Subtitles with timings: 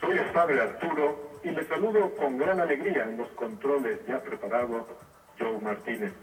[0.00, 4.86] Soy el Arturo y les saludo con gran alegría en los controles ya preparados
[5.38, 6.14] Joe Martínez.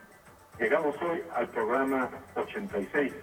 [0.59, 3.13] Llegamos hoy al programa 86,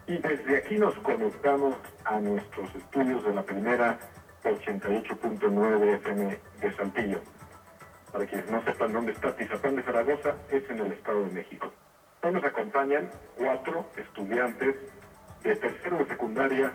[0.06, 1.76] y desde aquí nos conectamos
[2.06, 3.98] a nuestros estudios de la primera
[4.42, 7.20] 88.9 FM de Saltillo.
[8.12, 11.70] Para quienes no sepan dónde está Atizapán de Zaragoza, es en el Estado de México.
[12.22, 14.74] Hoy nos acompañan cuatro estudiantes
[15.42, 16.72] de tercero de secundaria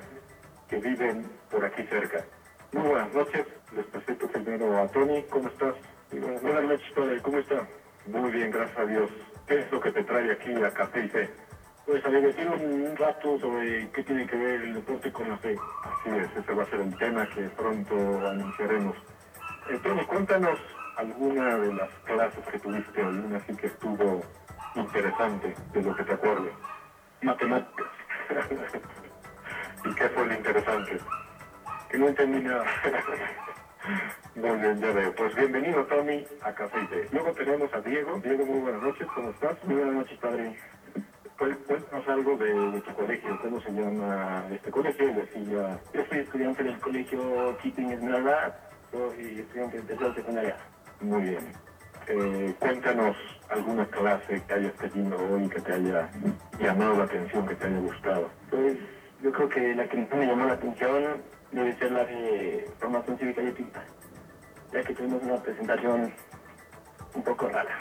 [0.70, 2.26] que viven por aquí cerca.
[2.72, 5.76] Muy buenas noches, les presento primero a Tony, ¿cómo estás?
[6.12, 7.68] buenas, noches, padre, ¿cómo está?
[8.08, 9.10] Muy bien, gracias a Dios.
[9.48, 11.30] ¿Qué es lo que te trae aquí a Café y Fe?
[11.86, 15.56] Pues a divertir un rato sobre qué tiene que ver el deporte con la fe.
[15.84, 18.96] Así es, ese va a ser el tema que pronto anunciaremos.
[19.70, 20.60] Eh, Tony, cuéntanos
[20.98, 24.24] alguna de las clases que tuviste hoy, una así que estuvo
[24.76, 26.54] interesante, de lo que te acuerdes.
[27.22, 27.88] Matemáticas.
[29.86, 30.98] ¿Y qué fue lo interesante?
[31.90, 32.66] Que no entendí nada.
[34.36, 35.14] Muy bien, ya veo.
[35.16, 36.80] Pues bienvenido, Tony, a Café.
[37.12, 38.20] Luego tenemos a Diego.
[38.20, 39.64] Diego, muy buenas noches, ¿cómo estás?
[39.64, 40.56] Muy buenas noches, padre.
[41.38, 45.08] Cué- Cuéntanos algo de, tu colegio, ¿cómo se llama este colegio?
[45.94, 48.60] Yo soy estudiante del colegio Keeping Esmeralda.
[48.92, 50.58] Soy estudiante de tercera secundaria.
[51.00, 51.52] Muy bien.
[52.08, 53.16] Eh, cuéntanos
[53.50, 56.10] alguna clase que hayas tenido hoy que te haya
[56.60, 58.30] llamado la atención, que te haya gustado.
[58.50, 58.78] Pues
[59.26, 63.18] yo creo que la que más me llamó la atención debe ser la de formación
[63.18, 63.84] cívica y ética.
[64.72, 66.14] Ya que tuvimos una presentación
[67.16, 67.76] un poco rara.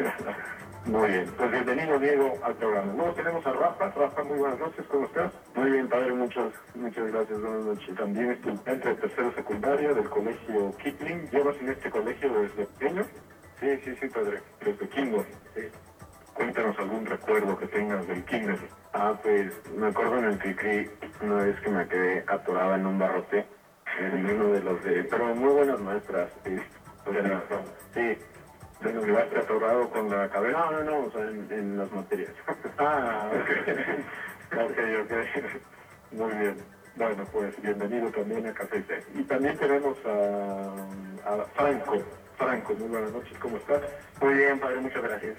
[0.86, 2.94] Muy bien, pues bienvenido Diego al programa.
[2.94, 3.90] Luego tenemos a Rafa.
[3.90, 5.32] Rafa, muy buenas noches, ¿cómo estás?
[5.56, 7.40] Muy bien, padre, muchas, muchas gracias.
[7.40, 7.94] Buenas noches.
[7.96, 11.28] También estudiante de tercero secundaria del colegio Kipling.
[11.30, 13.04] ¿Llevas en este colegio desde pequeño?
[13.58, 14.40] Sí, sí, sí, padre.
[14.64, 15.26] Desde kinder.
[15.56, 15.62] Sí.
[16.34, 18.58] Cuéntanos algún recuerdo que tengas del kinder.
[18.98, 20.90] Ah, pues me acuerdo en el Cricri
[21.20, 23.46] una vez que me quedé atorada en un barrote
[23.98, 25.04] en uno de los de...
[25.04, 26.56] Pero muy buenas maestras, sí.
[27.04, 27.42] O sea,
[27.92, 28.18] sí.
[28.82, 30.58] ¿Te quedaste atorado con la cabeza?
[30.58, 32.32] No, no, no, o sea, en, en las materias.
[32.78, 34.52] Ah, ok.
[34.64, 35.12] ok, ok.
[36.12, 36.56] Muy bien.
[36.96, 38.82] Bueno, pues bienvenido también a Café.
[39.14, 42.02] Y también tenemos a, a Franco.
[42.38, 43.82] Franco, muy buenas noches, ¿cómo estás?
[44.22, 45.36] Muy bien, padre, muchas gracias.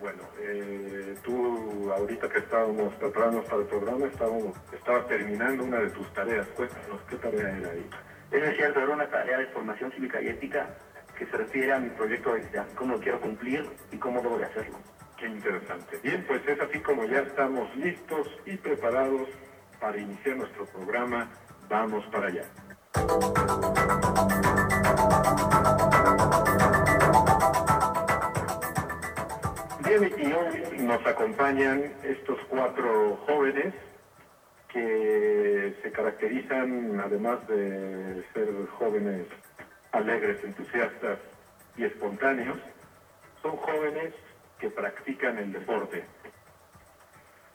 [0.00, 5.90] Bueno, eh, tú ahorita que estábamos preparándonos para el programa, estábamos, estabas terminando una de
[5.90, 6.46] tus tareas.
[6.48, 7.88] Cuéntanos, ¿qué tarea era ahí?
[8.30, 10.68] Es cierto, era una tarea de formación cívica y ética
[11.16, 14.38] que se refiere a mi proyecto de vida, cómo lo quiero cumplir y cómo debo
[14.38, 14.76] de hacerlo.
[15.16, 15.98] Qué interesante.
[16.02, 19.28] Bien, pues es así como ya estamos listos y preparados
[19.80, 21.30] para iniciar nuestro programa.
[21.68, 22.44] Vamos para allá.
[29.98, 33.72] Bien, y hoy nos acompañan estos cuatro jóvenes
[34.68, 38.48] que se caracterizan, además de ser
[38.78, 39.26] jóvenes
[39.92, 41.18] alegres, entusiastas
[41.78, 42.58] y espontáneos,
[43.40, 44.12] son jóvenes
[44.58, 46.04] que practican el deporte.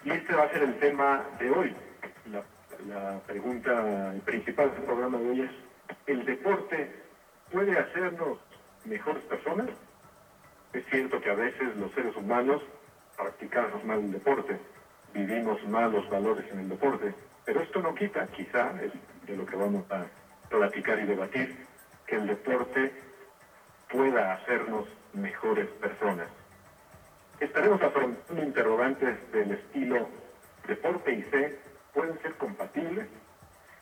[0.03, 1.75] Y este va a ser el tema de hoy.
[2.31, 2.43] La,
[2.87, 5.51] la pregunta principal del programa de hoy es,
[6.07, 6.91] ¿el deporte
[7.51, 8.39] puede hacernos
[8.85, 9.69] mejores personas?
[10.73, 12.61] Es cierto que a veces los seres humanos
[13.17, 14.59] practicamos mal el deporte
[15.13, 17.13] vivimos malos valores en el deporte,
[17.45, 18.91] pero esto no quita, quizá, es
[19.27, 20.05] de lo que vamos a
[20.49, 21.65] platicar y debatir,
[22.05, 22.93] que el deporte
[23.89, 26.27] pueda hacernos mejores personas.
[27.39, 30.09] Estaremos afrontando interrogantes del estilo
[30.67, 31.57] deporte y fe
[31.93, 33.07] pueden ser compatibles,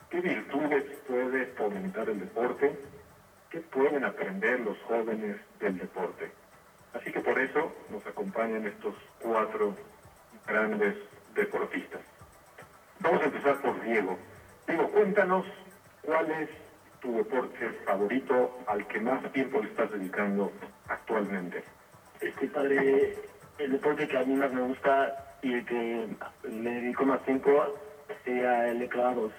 [0.09, 2.75] qué virtudes puede fomentar el deporte,
[3.49, 6.31] qué pueden aprender los jóvenes del deporte.
[6.93, 9.75] Así que por eso nos acompañan estos cuatro
[10.47, 10.95] grandes
[11.35, 12.01] deportistas.
[12.99, 14.17] Vamos a empezar por Diego.
[14.67, 15.45] Diego, cuéntanos
[16.01, 16.49] cuál es
[16.99, 20.51] tu deporte favorito al que más tiempo le estás dedicando
[20.87, 21.63] actualmente.
[22.19, 23.17] Este padre,
[23.57, 26.07] el deporte que a mí más me gusta y el que
[26.43, 27.51] le dedico más tiempo
[28.25, 29.31] sería el de clavados.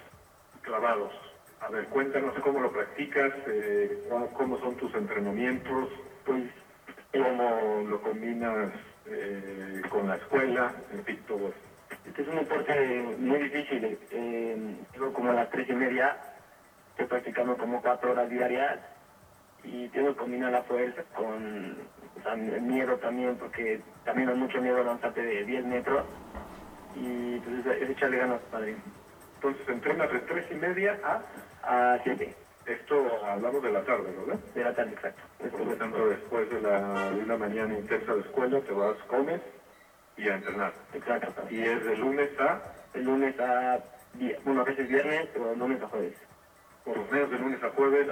[0.61, 1.13] Clavados.
[1.59, 5.89] A ver, cuéntanos cómo lo practicas, eh, cómo, cómo son tus entrenamientos,
[6.25, 6.43] Pues
[7.11, 8.71] cómo lo combinas
[9.07, 11.51] eh, con la escuela, en fin, todo
[12.05, 13.97] este es un deporte muy difícil.
[14.11, 14.75] Eh,
[15.13, 16.17] como a las tres y media,
[16.91, 18.79] estoy practicando como cuatro horas diarias
[19.63, 21.77] y tengo que combinar la fuerza con
[22.17, 26.05] o sea, el miedo también, porque también da mucho miedo lanzarte de 10 metros
[26.95, 28.75] y pues es, echarle ganas, padre.
[29.35, 31.21] Entonces entrenas de tres y media a...
[31.63, 32.35] A 7
[32.71, 34.39] Esto hablamos de la tarde, ¿verdad?
[34.55, 35.21] de la tarde, exacto.
[35.51, 39.41] Por lo tanto, después de, la, de una mañana intensa de escuela, te vas, comes
[40.17, 40.73] y a entrenar.
[40.93, 41.43] Exacto.
[41.49, 42.61] Y es de lunes a,
[42.93, 43.79] El lunes a,
[44.45, 46.13] bueno, a veces viernes, pero lunes a jueves.
[46.85, 48.07] por los medios de lunes a jueves,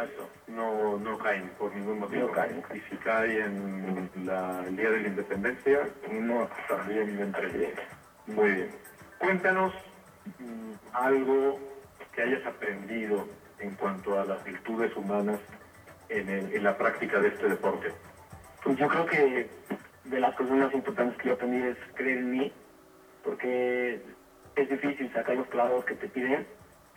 [0.47, 2.27] no, no caen por ningún motivo.
[2.27, 2.63] No caen.
[2.73, 7.73] Y si cae en la- el Día de la Independencia, no, también entre
[8.27, 8.71] Muy bien.
[9.19, 9.73] Cuéntanos
[10.39, 11.59] mm, algo
[12.15, 13.27] que hayas aprendido
[13.59, 15.39] en cuanto a las virtudes humanas
[16.09, 17.94] en, el- en la práctica de este deporte.
[18.63, 19.50] Pues yo creo que
[20.06, 22.51] de las cosas más importantes que yo aprendí es creer en mí,
[23.23, 24.01] porque
[24.56, 26.45] es difícil sacar los clavos que te piden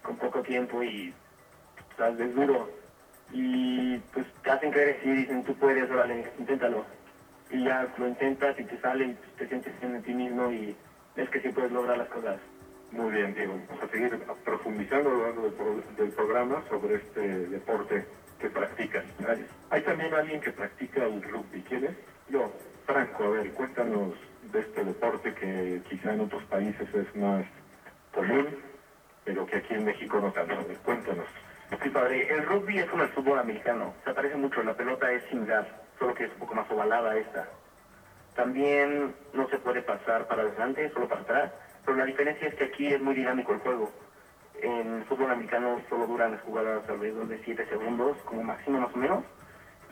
[0.03, 1.15] con poco tiempo y
[1.97, 2.71] sea, es duro.
[3.33, 6.85] Y pues te hacen creer y dicen, tú puedes, órale, inténtalo.
[7.51, 10.75] Y ya lo intentas y te sale y te sientes bien en ti mismo y
[11.15, 12.39] ves que sí puedes lograr las cosas.
[12.93, 13.59] Muy bien, Diego.
[13.69, 18.05] Vamos a seguir profundizando a lo largo del, pro- del programa sobre este deporte
[18.39, 19.05] que practicas.
[19.71, 21.63] Hay también alguien que practica el rugby.
[21.63, 21.97] ¿Quién?
[22.29, 22.53] Yo.
[22.87, 24.13] Franco, a ver, cuéntanos
[24.53, 27.45] de este deporte que quizá en otros países es más
[28.13, 28.57] común,
[29.25, 30.57] pero que aquí en México no tanto.
[30.85, 31.27] Cuéntanos.
[31.83, 32.27] Sí, padre.
[32.35, 33.95] El rugby es como el fútbol americano.
[34.05, 34.63] Se parece mucho.
[34.65, 35.67] La pelota es similar,
[35.99, 37.49] solo que es un poco más ovalada esta.
[38.35, 41.53] También no se puede pasar para adelante, solo para atrás.
[41.85, 43.91] Pero la diferencia es que aquí es muy dinámico el juego.
[44.61, 48.95] En el fútbol americano solo duran las jugadas alrededor de 7 segundos, como máximo más
[48.95, 49.25] o menos.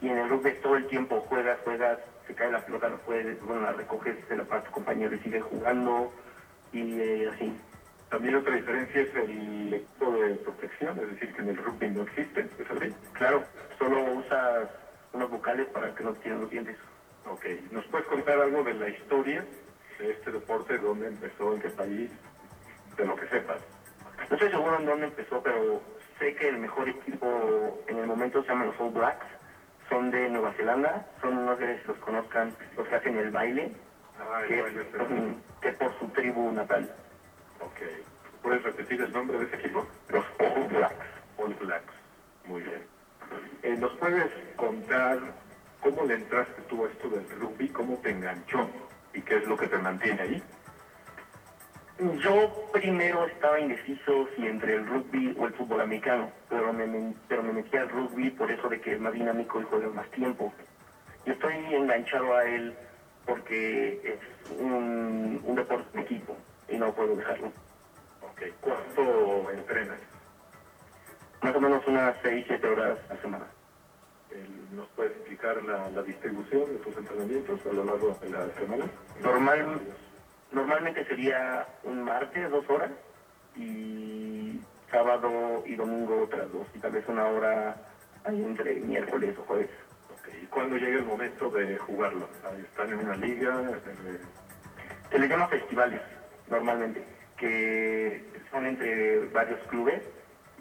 [0.00, 3.42] Y en el rugby todo el tiempo juegas, juegas, se cae la pelota, no puedes,
[3.42, 6.12] bueno, la recoges, se la pasa a tu compañero y sigue jugando.
[6.72, 7.52] Y eh, así.
[8.10, 12.02] También otra diferencia es el equipo de protección, es decir, que en el rugby no
[12.02, 12.40] existe.
[12.58, 12.94] ¿Es así?
[13.12, 13.44] Claro,
[13.78, 14.68] solo usas
[15.12, 16.76] unos vocales para que no tiren los dientes.
[17.28, 17.44] Ok.
[17.72, 19.44] ¿Nos puedes contar algo de la historia
[20.00, 20.78] de este deporte?
[20.78, 21.54] ¿Dónde empezó?
[21.54, 22.10] ¿En qué país?
[22.96, 23.58] De lo que sepas.
[24.28, 25.82] No estoy seguro en dónde empezó, pero
[26.18, 29.26] sé que el mejor equipo en el momento se llama los All Blacks.
[29.88, 33.72] Son de Nueva Zelanda, son, no sé si los conozcan, los que hacen el baile,
[34.20, 35.36] Ah, que el baile es, femenino.
[35.60, 36.94] que es por su tribu natal.
[37.60, 37.80] Ok.
[38.42, 39.86] ¿Puedes repetir el nombre de ese equipo?
[40.10, 41.06] Los All Blacks.
[41.38, 41.92] All Blacks.
[42.44, 42.82] Muy bien.
[43.62, 45.18] Eh, ¿Nos puedes contar
[45.82, 47.68] cómo le entraste tú a esto del rugby?
[47.70, 48.68] ¿Cómo te enganchó?
[49.12, 50.42] ¿Y qué es lo que te mantiene ahí?
[52.22, 57.42] Yo primero estaba indeciso si entre el rugby o el fútbol americano, pero me, pero
[57.42, 60.52] me metí al rugby por eso de que es más dinámico y juega más tiempo.
[61.26, 62.74] Yo estoy enganchado a él
[63.26, 66.36] porque es un, un deporte de equipo
[66.68, 67.48] y no puedo dejarlo.
[68.22, 68.42] Ok.
[68.62, 69.98] ¿Cuánto entrenas?
[71.42, 73.46] Más o menos unas 6, 7 horas a la semana.
[74.32, 78.48] El- ¿Nos puedes explicar la, la distribución de tus entrenamientos a lo largo de la
[78.54, 78.84] semana?
[79.22, 79.80] Normal,
[80.52, 82.90] normalmente sería un martes, dos horas,
[83.56, 84.60] y
[84.90, 87.76] sábado y domingo otras dos, y tal vez una hora
[88.24, 89.70] ahí entre miércoles o jueves.
[90.12, 90.28] Ok.
[90.42, 92.28] ¿Y cuándo llega el momento de jugarlo?
[92.44, 93.80] Ahí ¿Están en una liga?
[95.10, 96.00] Se les llama festivales,
[96.48, 97.02] normalmente,
[97.36, 100.02] que son entre varios clubes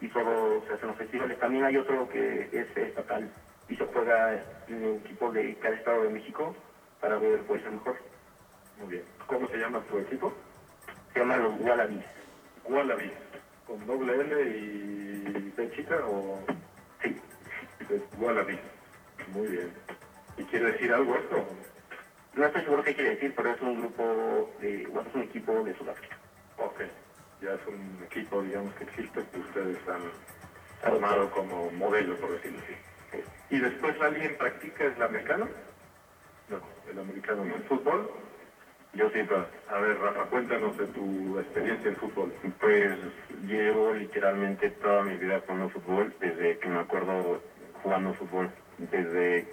[0.01, 1.38] y solo se hacen los festivales.
[1.39, 3.29] También hay otro que es estatal
[3.75, 6.55] se juega en equipos de cada estado de México
[6.99, 7.97] para ver cuál es el mejor.
[8.79, 9.03] Muy bien.
[9.27, 10.33] ¿Cómo se llama tu equipo?
[11.13, 12.05] Se llaman los Wallabies.
[12.65, 13.13] Wallabies.
[13.67, 16.39] ¿Con doble L y B chica o...?
[17.03, 17.15] Sí.
[17.79, 18.59] Es Wallabies.
[19.33, 19.71] Muy bien.
[20.38, 21.45] ¿Y quiere decir algo esto?
[22.33, 25.63] No estoy seguro qué quiere decir, pero es un grupo de, bueno, es un equipo
[25.63, 26.17] de Sudáfrica.
[27.41, 30.01] ya es un equipo, digamos, que existe, que ustedes han
[30.83, 32.88] armado como modelo, por decirlo así.
[33.49, 35.47] ¿Y después alguien practica el americano?
[36.49, 36.59] No,
[36.91, 37.55] el americano no.
[37.55, 38.09] ¿El fútbol?
[38.93, 39.19] Yo sí,
[39.69, 42.33] A ver, Rafa, cuéntanos de tu experiencia en fútbol.
[42.59, 42.97] pues
[43.45, 47.41] llevo literalmente toda mi vida jugando fútbol, desde que me acuerdo
[47.83, 49.47] jugando fútbol, desde,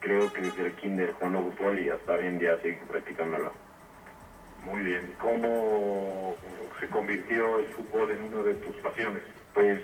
[0.00, 3.52] creo que desde el kinder jugando fútbol y hasta hoy en día sigo practicándolo.
[4.64, 5.14] Muy bien.
[5.20, 6.34] ¿Cómo
[6.80, 9.22] se convirtió el fútbol en una de tus pasiones?
[9.54, 9.80] Pues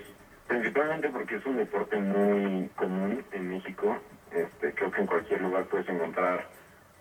[0.47, 3.97] principalmente porque es un deporte muy común en México.
[4.31, 6.47] Este, creo que en cualquier lugar puedes encontrar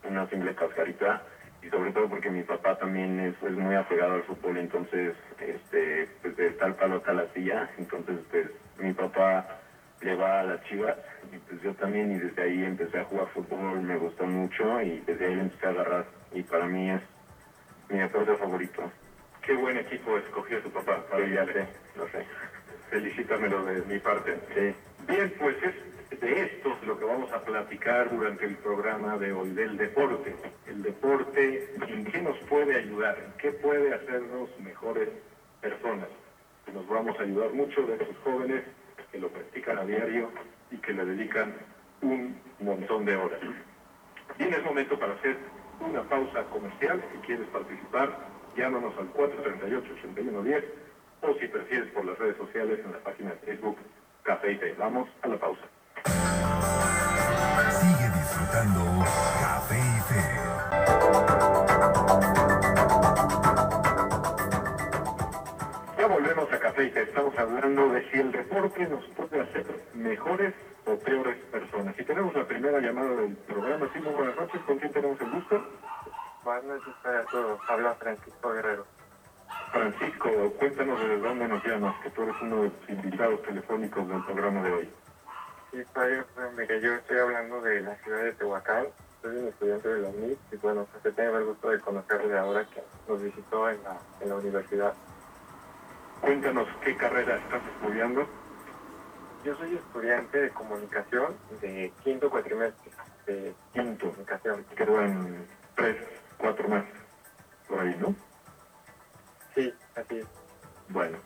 [0.04, 1.22] una simple cascarita
[1.62, 6.06] y sobre todo porque mi papá también es, es muy apegado al fútbol, entonces este,
[6.22, 8.46] pues de tal palo a tal astilla, entonces pues
[8.78, 9.46] mi papá
[10.00, 10.96] le va a las chivas
[11.32, 15.00] y pues yo también y desde ahí empecé a jugar fútbol, me gustó mucho y
[15.00, 17.00] desde ahí le empecé a agarrar y para mí es
[17.88, 18.90] mi deporte favorito.
[19.40, 21.02] Qué buen equipo escogió tu papá.
[21.16, 22.24] Sí, ya sé, lo sé.
[22.94, 24.38] Felicítamelo de mi parte.
[24.54, 24.72] Sí.
[25.08, 29.50] Bien, pues es de esto lo que vamos a platicar durante el programa de hoy,
[29.50, 30.36] del deporte.
[30.68, 33.18] El deporte, ¿en qué nos puede ayudar?
[33.18, 35.08] ¿En qué puede hacernos mejores
[35.60, 36.06] personas?
[36.72, 38.62] Nos vamos a ayudar mucho de esos jóvenes
[39.10, 40.30] que lo practican a diario
[40.70, 41.52] y que le dedican
[42.00, 43.40] un montón de horas.
[44.38, 45.36] Bien, es momento para hacer
[45.80, 47.02] una pausa comercial.
[47.12, 48.16] Si quieres participar,
[48.56, 50.83] llámanos al 438-8110
[51.26, 53.78] o si prefieres por las redes sociales en la página de Facebook
[54.22, 54.74] Café y Té.
[54.78, 55.62] Vamos a la pausa.
[57.80, 59.04] Sigue disfrutando
[59.40, 60.24] Café y Fe.
[65.98, 67.02] Ya volvemos a Café y Té.
[67.02, 70.54] Estamos hablando de si el deporte nos puede hacer mejores
[70.86, 71.98] o peores personas.
[71.98, 73.88] Y tenemos la primera llamada del programa.
[73.92, 74.60] Sí, muy buenas noches.
[74.66, 75.64] ¿Con quién tenemos el gusto?
[76.44, 77.58] Buenas noches para todos.
[77.68, 78.93] Habla Francisco Guerrero.
[79.72, 84.24] Francisco, cuéntanos desde dónde nos llamas, que tú eres uno de los invitados telefónicos del
[84.24, 84.90] programa de hoy.
[85.72, 86.24] Sí, padre,
[86.80, 88.86] yo estoy hablando de la ciudad de Tehuacán.
[89.22, 92.38] Soy un estudiante de la UNIT y bueno, pues he tenido el gusto de conocerle
[92.38, 94.94] ahora que nos visitó en la, en la universidad.
[96.20, 98.26] Cuéntanos qué carrera estás estudiando.
[99.44, 102.92] Yo soy estudiante de comunicación de quinto cuatrimestre
[103.26, 104.08] de Quinto.
[104.10, 104.64] comunicación.
[104.76, 105.96] Quedan tres,
[106.38, 106.84] cuatro más
[107.68, 108.14] por ahí, ¿no?
[109.54, 110.26] Sí, así es.
[110.88, 111.18] Bueno.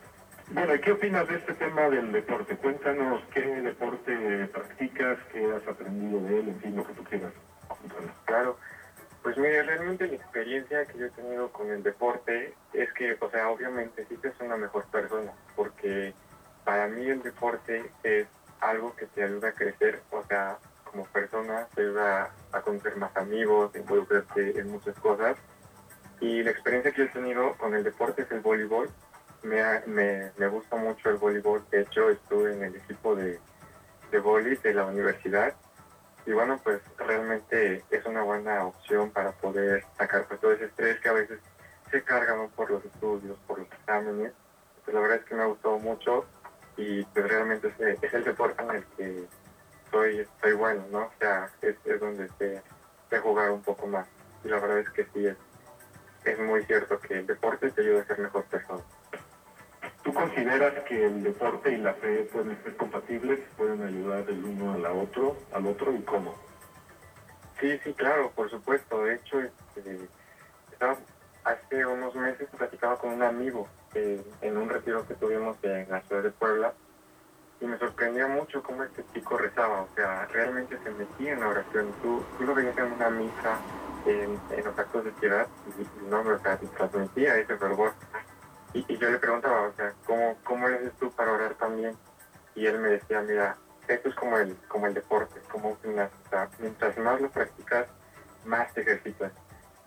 [0.51, 2.57] Bueno, ¿y ¿qué opinas de este tema del deporte?
[2.57, 7.31] Cuéntanos qué deporte practicas, qué has aprendido de él, en fin, lo que tú quieras.
[8.25, 8.57] Claro,
[9.21, 13.29] pues mire, realmente la experiencia que yo he tenido con el deporte es que, o
[13.29, 16.15] sea, obviamente sí te hace una mejor persona, porque
[16.63, 18.27] para mí el deporte es
[18.59, 23.15] algo que te ayuda a crecer, o sea, como persona, te ayuda a conocer más
[23.15, 25.37] amigos, involucrarte en muchas cosas.
[26.19, 28.89] Y la experiencia que he tenido con el deporte es el voleibol.
[29.43, 31.63] Me, me, me gusta mucho el voleibol.
[31.71, 33.39] De hecho, estuve en el equipo de,
[34.11, 35.53] de voleibol de la universidad.
[36.25, 40.99] Y bueno, pues realmente es una buena opción para poder sacar pues, todo ese estrés
[40.99, 41.39] que a veces
[41.89, 42.49] se carga ¿no?
[42.49, 44.33] por los estudios, por los exámenes.
[44.83, 46.25] Pues la verdad es que me ha gustado mucho
[46.77, 49.25] y pues realmente es, es el deporte en el que
[49.91, 50.99] soy, soy bueno, ¿no?
[50.99, 52.61] O sea, es, es donde sé,
[53.09, 54.07] sé jugar un poco más.
[54.43, 55.37] Y la verdad es que sí, es,
[56.25, 58.83] es muy cierto que el deporte te ayuda a ser mejor persona.
[60.03, 64.73] ¿Tú consideras que el deporte y la fe pueden ser compatibles, pueden ayudar el uno
[64.73, 66.35] a la otro, al otro y cómo?
[67.59, 69.03] Sí, sí, claro, por supuesto.
[69.03, 69.99] De hecho, este,
[70.71, 70.97] estaba,
[71.43, 76.01] hace unos meses platicaba con un amigo eh, en un retiro que tuvimos en la
[76.01, 76.73] ciudad de Puebla
[77.61, 79.81] y me sorprendía mucho cómo este chico rezaba.
[79.81, 81.93] O sea, realmente se metía en la oración.
[82.01, 83.59] Tú, tú lo veías en una misa,
[84.05, 87.93] en, en los actos de piedad, y, no, o sea, transmitía ese fervor.
[88.73, 91.97] Y, yo le preguntaba, o sea, ¿cómo, ¿cómo le haces tú para orar también?
[92.55, 96.17] Y él me decía, mira, esto es como el, como el deporte, como gimnasio.
[96.59, 97.87] Mientras más lo practicas,
[98.45, 99.31] más te ejercitas.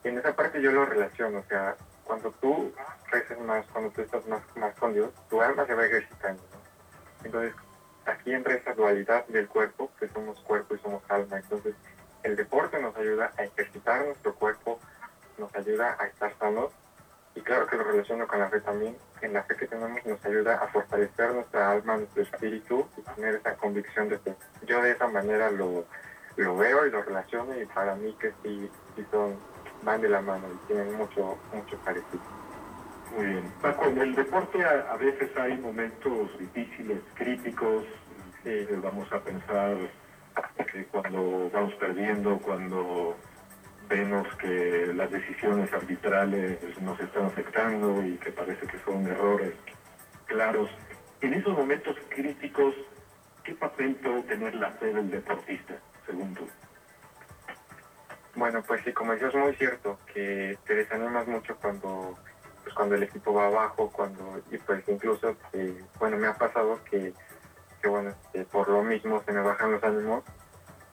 [0.05, 2.73] En esa parte yo lo relaciono, o sea, cuando tú
[3.11, 6.43] rezas más, cuando tú estás más, más con Dios, tu alma se va ejercitando.
[6.43, 7.25] ¿no?
[7.25, 7.55] Entonces,
[8.07, 11.39] aquí entra esa dualidad del cuerpo, que somos cuerpo y somos alma.
[11.39, 11.75] Entonces,
[12.23, 14.79] el deporte nos ayuda a ejercitar nuestro cuerpo,
[15.39, 16.71] nos ayuda a estar sanos.
[17.35, 18.97] Y claro que lo relaciono con la fe también.
[19.23, 23.37] En la fe que tenemos nos ayuda a fortalecer nuestra alma, nuestro espíritu y tener
[23.37, 24.35] esa convicción de fe.
[24.67, 25.85] Yo de esa manera lo,
[26.37, 29.37] lo veo y lo relaciono y para mí que sí, sí son,
[29.83, 32.23] van de la mano y tienen mucho, mucho parecido.
[33.17, 33.53] Muy bien.
[33.61, 37.85] Paco, en el deporte a, a veces hay momentos difíciles, críticos,
[38.45, 39.77] eh, vamos a pensar
[40.73, 43.17] que cuando vamos perdiendo, cuando
[43.89, 49.55] vemos que las decisiones arbitrales nos están afectando y que parece que son errores
[50.27, 50.71] claros.
[51.21, 52.75] En esos momentos críticos,
[53.45, 55.75] ¿qué papel puede tener la fe del deportista,
[56.07, 56.49] según tú?
[58.35, 62.17] Bueno, pues sí, como eso es muy cierto, que te desanimas mucho cuando
[62.63, 66.81] pues cuando el equipo va abajo, cuando y pues incluso, eh, bueno, me ha pasado
[66.91, 67.13] que,
[67.83, 70.23] que bueno, que por lo mismo se me bajan los ánimos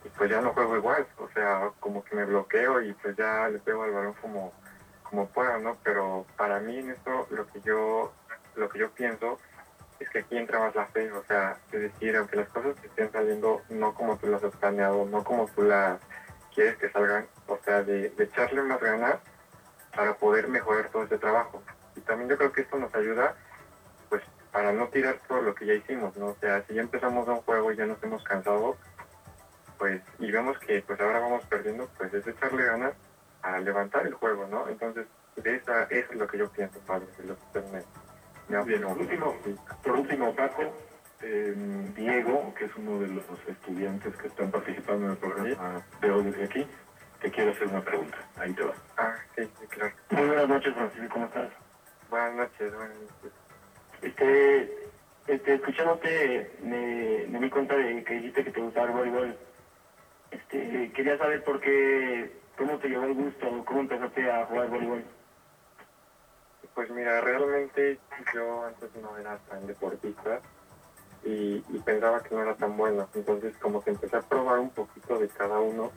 [0.04, 3.48] y pues ya no juego igual, o sea, como que me bloqueo y pues ya
[3.48, 4.52] le pego al balón como,
[5.04, 5.78] como puedo, ¿no?
[5.84, 8.12] Pero para mí en esto lo que yo,
[8.56, 9.40] lo que yo pienso
[10.00, 13.12] es que aquí entra más la fe, o sea, es decir, aunque las cosas estén
[13.12, 16.00] saliendo no como tú las has planeado, no como tú las
[16.56, 19.18] quieres que salgan, o sea, de, de echarle más ganas
[19.96, 21.62] para poder mejorar todo ese trabajo.
[21.96, 23.36] Y también yo creo que esto nos ayuda,
[24.52, 26.28] para no tirar todo lo que ya hicimos, ¿no?
[26.28, 28.78] O sea, si ya empezamos un juego y ya nos hemos cansado,
[29.78, 32.94] pues, y vemos que, pues, ahora vamos perdiendo, pues, es echarle ganas
[33.42, 34.68] a levantar el juego, ¿no?
[34.68, 38.58] Entonces, de esa, eso es lo que yo pienso, padre, de lo que usted me,
[38.58, 39.56] me Bien, por último, sí.
[39.84, 40.64] por último, Paco,
[41.22, 41.54] eh,
[41.96, 46.24] Diego, que es uno de los estudiantes que están participando en el programa de hoy
[46.24, 46.68] desde aquí,
[47.22, 48.18] te quiero hacer una pregunta.
[48.38, 48.74] Ahí te va.
[48.98, 49.94] Ah, sí, sí, claro.
[50.10, 51.50] Muy buenas noches, Francisco, ¿cómo estás?
[52.10, 53.49] Buenas noches, buenas noches.
[54.02, 54.90] Este,
[55.28, 59.38] este, escuchándote me, me di cuenta de que dijiste que te gustaba el voleibol.
[60.32, 65.04] Este, quería saber por qué, cómo te llegó el gusto, cómo empezaste a jugar voleibol.
[66.74, 68.00] Pues mira, realmente
[68.34, 70.40] yo antes no era tan deportista
[71.24, 73.10] y, pensaba que no era tan bueno.
[73.14, 75.92] Entonces como que empecé a probar un poquito de cada uno,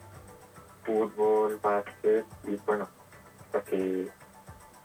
[0.83, 2.89] fútbol, básquet y bueno,
[3.45, 4.09] hasta que,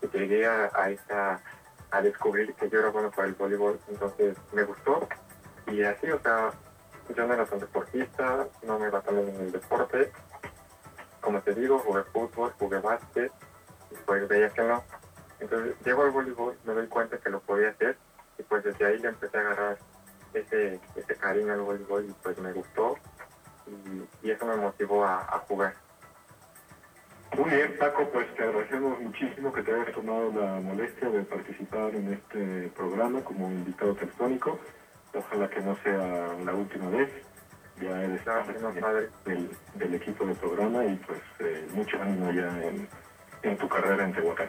[0.01, 1.43] que llegué a, a esa,
[1.91, 3.79] a descubrir que yo era bueno para el voleibol.
[3.89, 5.09] Entonces me gustó
[5.67, 6.53] y así, o sea,
[7.15, 10.13] yo no era tan deportista, no me bien en el deporte.
[11.21, 13.33] Como te digo, jugué fútbol, jugué básquet
[13.91, 14.83] y pues veía que no.
[15.41, 17.97] Entonces llego al voleibol, me doy cuenta que lo podía hacer
[18.39, 19.79] y pues desde ahí le empecé a agarrar
[20.35, 22.97] ese, ese cariño al voleibol y pues me gustó
[24.23, 25.75] y, eso me motivó a jugar.
[27.49, 31.95] Muy bien, Paco, pues te agradecemos muchísimo que te hayas tomado la molestia de participar
[31.95, 34.59] en este programa como invitado telefónico.
[35.15, 37.09] Ojalá que no sea la última vez.
[37.81, 39.09] Ya eres parte padre.
[39.25, 42.87] del, del equipo del programa y pues eh, mucho ánimo ya en,
[43.43, 44.49] en tu carrera en Tehuacán.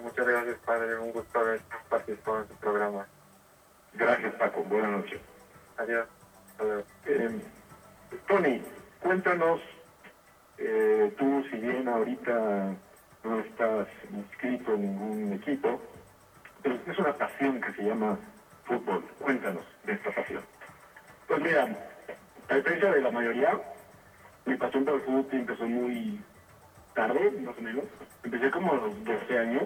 [0.00, 3.08] Muchas gracias padre, un gusto haber participado en su programa.
[3.94, 4.62] Gracias, Paco.
[4.62, 5.20] Buenas noches.
[5.78, 6.06] Adiós.
[6.60, 6.82] Luego.
[7.06, 7.40] Eh,
[8.28, 8.62] Tony,
[9.00, 9.60] cuéntanos,
[10.64, 12.74] eh, tú si bien ahorita
[13.24, 15.80] no estás inscrito en ningún equipo,
[16.62, 18.18] pero es una pasión que se llama
[18.64, 19.04] fútbol.
[19.18, 20.42] Cuéntanos de esta pasión.
[21.26, 21.66] Pues mira,
[22.48, 23.60] a diferencia de la mayoría,
[24.44, 26.20] mi pasión por el fútbol empezó muy
[26.94, 27.84] tarde, más o menos.
[28.22, 29.64] Empecé como a los 12 años.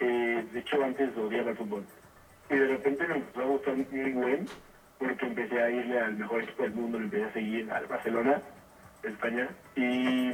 [0.00, 1.84] Eh, de hecho, antes odiaba el fútbol.
[2.50, 4.46] Y de repente me empezó a gustar muy buen,
[4.98, 8.40] porque empecé a irle al mejor equipo del mundo, le empecé a seguir al Barcelona,
[9.02, 9.48] España.
[9.74, 10.32] Y,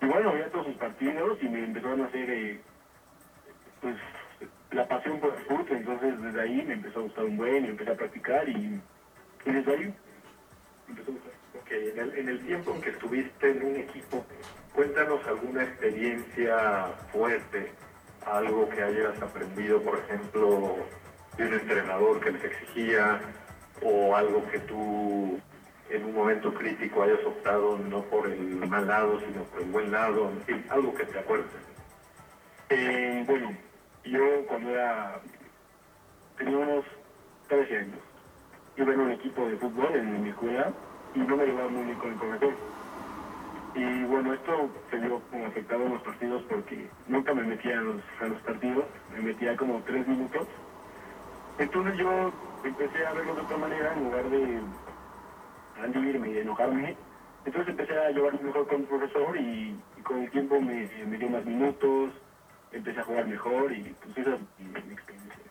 [0.00, 2.60] bueno, veía todos sus partidos y me empezó a nacer eh,
[3.80, 3.96] pues,
[4.70, 5.66] la pasión por el fútbol.
[5.70, 8.80] Entonces, desde ahí me empezó a gustar un buen y empecé a practicar y,
[9.44, 9.94] desde ahí
[10.88, 11.32] empezó a gustar.
[11.60, 14.24] Ok, en el, en el tiempo que estuviste en un equipo,
[14.74, 17.72] cuéntanos alguna experiencia fuerte,
[18.26, 20.76] algo que hayas aprendido, por ejemplo,
[21.36, 23.20] de un entrenador que les exigía,
[23.82, 25.40] o algo que tú
[25.90, 29.90] en un momento crítico hayas optado no por el mal lado, sino por el buen
[29.90, 31.46] lado, en fin, algo que te acuerdes.
[32.70, 33.56] Eh, bueno,
[34.04, 35.20] yo cuando era,
[36.36, 36.84] tenía unos
[37.48, 37.98] 13 años,
[38.76, 40.72] iba en un equipo de fútbol en mi escuela
[41.14, 42.54] y no me llevaba muy bien con el profesor.
[43.74, 47.82] Y bueno, esto se vio como afectado en los partidos porque nunca me metía a
[47.82, 50.46] los, a los partidos, me metía como tres minutos.
[51.58, 52.32] Entonces yo
[52.64, 54.62] empecé a verlo de otra manera en lugar de
[55.86, 56.96] y de enojarme.
[57.44, 61.18] Entonces empecé a llevar mejor con el profesor y, y con el tiempo me, me
[61.18, 62.12] dio más minutos,
[62.72, 65.42] empecé a jugar mejor y pues esa es mi, experiencia.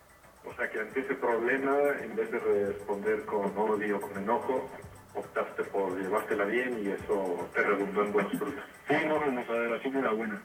[0.44, 4.70] O sea que ante ese problema, en vez de responder con odio, con enojo,
[5.14, 8.64] optaste por llevártela bien y eso te redundó en buenos frutos.
[8.88, 10.42] Sí, no, nuestra relación era buena.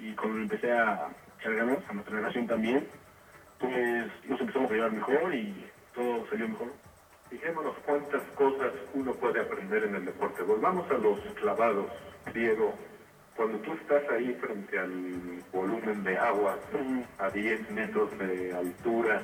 [0.00, 2.86] Y cuando empecé a echar ganas a nuestra relación también,
[3.58, 6.68] pues nos empezamos a llevar mejor y todo salió mejor.
[7.32, 10.42] Fijémonos cuántas cosas uno puede aprender en el deporte.
[10.42, 11.90] Volvamos a los clavados,
[12.34, 12.74] Diego.
[13.34, 16.58] Cuando tú estás ahí frente al volumen de agua,
[17.18, 19.22] a 10 metros de altura,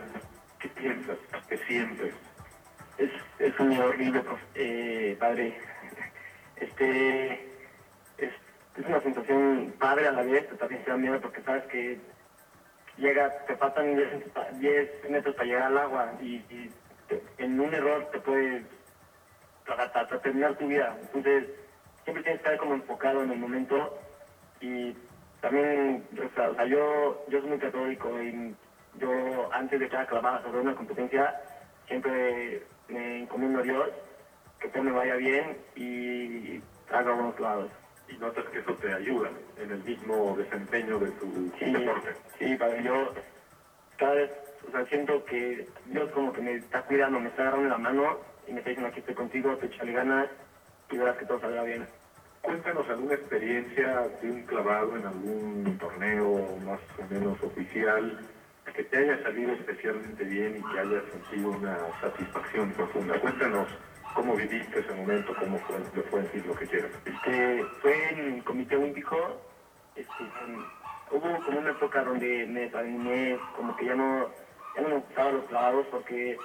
[0.58, 1.18] ¿qué piensas?
[1.50, 2.14] ¿Qué sientes?
[2.96, 4.22] Es, es un horrible,
[4.54, 5.58] eh, padre.
[6.56, 7.34] Este,
[8.16, 8.32] es,
[8.76, 12.00] es una sensación padre a la vez, pero también te da miedo porque sabes que
[12.96, 13.94] llega, te faltan
[14.58, 16.42] 10, metros para llegar al agua y,
[17.38, 18.64] en un error te puede
[19.66, 20.96] hasta, terminar tu vida.
[21.00, 21.46] Entonces,
[22.04, 23.98] siempre tienes que estar como enfocado en el momento
[24.60, 24.94] y
[25.40, 28.54] también, o sea, yo, yo soy muy católico y
[28.98, 31.40] yo antes de cada clavada sobre una competencia
[31.86, 33.88] siempre me encomiendo a Dios
[34.60, 37.70] que todo me vaya bien y haga buenos clavados.
[38.08, 42.14] Y notas que eso te ayuda en el mismo desempeño de tu Sí, deporte.
[42.38, 43.12] sí, padre, yo
[43.98, 44.30] cada vez,
[44.66, 48.18] o sea, siento que Dios como que me está cuidando, me está agarrando la mano
[48.46, 50.28] y me está diciendo aquí estoy contigo, te échale ganas
[50.90, 51.86] y verás que todo saldrá bien.
[52.42, 58.18] Cuéntanos alguna experiencia de un clavado en algún torneo más o menos oficial
[58.74, 63.18] que te haya salido especialmente bien y que hayas sentido una satisfacción profunda.
[63.20, 63.68] Cuéntanos
[64.14, 66.90] cómo viviste ese momento, cómo fue, fue decir lo que quieras.
[67.04, 69.40] Este, fue en el Comité Olímpico,
[69.96, 70.24] este,
[71.10, 74.28] hubo como una época donde me desanimé, como que ya no,
[74.74, 76.36] ya no me gustaban los clavados porque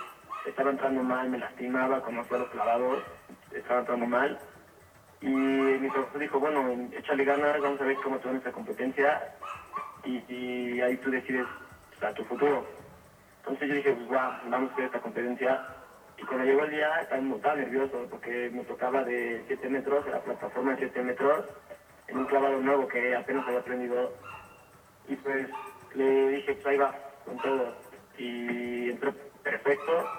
[0.46, 3.04] estaba entrando mal, me lastimaba cuando hacía los clavados,
[3.52, 4.38] estaba entrando mal.
[5.22, 8.52] Y mi profesor dijo, bueno, échale ganas, vamos a ver cómo te va en esta
[8.52, 9.22] competencia
[10.04, 11.46] y, y ahí tú decides
[12.16, 12.66] tu futuro.
[13.38, 15.62] Entonces yo dije, pues guau, vamos a hacer esta competencia.
[16.18, 20.72] Y cuando llegó el día estaba nervioso porque me tocaba de 7 metros, la plataforma
[20.72, 21.46] de 7 metros,
[22.08, 24.12] en un clavado nuevo que apenas había aprendido.
[25.08, 25.48] Y pues
[25.94, 26.94] le dije, pues ahí va,
[27.26, 27.83] con todo.
[28.18, 30.10] Y entró perfecto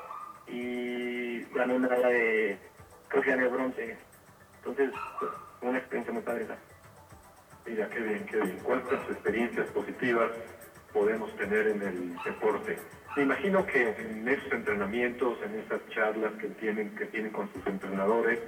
[0.46, 2.58] y gané medalla de,
[3.08, 3.96] creo que gané bronce.
[4.58, 4.90] Entonces,
[5.60, 6.46] una experiencia muy padre.
[7.66, 8.58] Mira, qué bien, qué bien.
[8.62, 10.30] ¿Cuántas experiencias positivas
[10.92, 12.78] podemos tener en el deporte?
[13.16, 17.66] Me imagino que en esos entrenamientos, en esas charlas que tienen, que tienen con sus
[17.66, 18.40] entrenadores,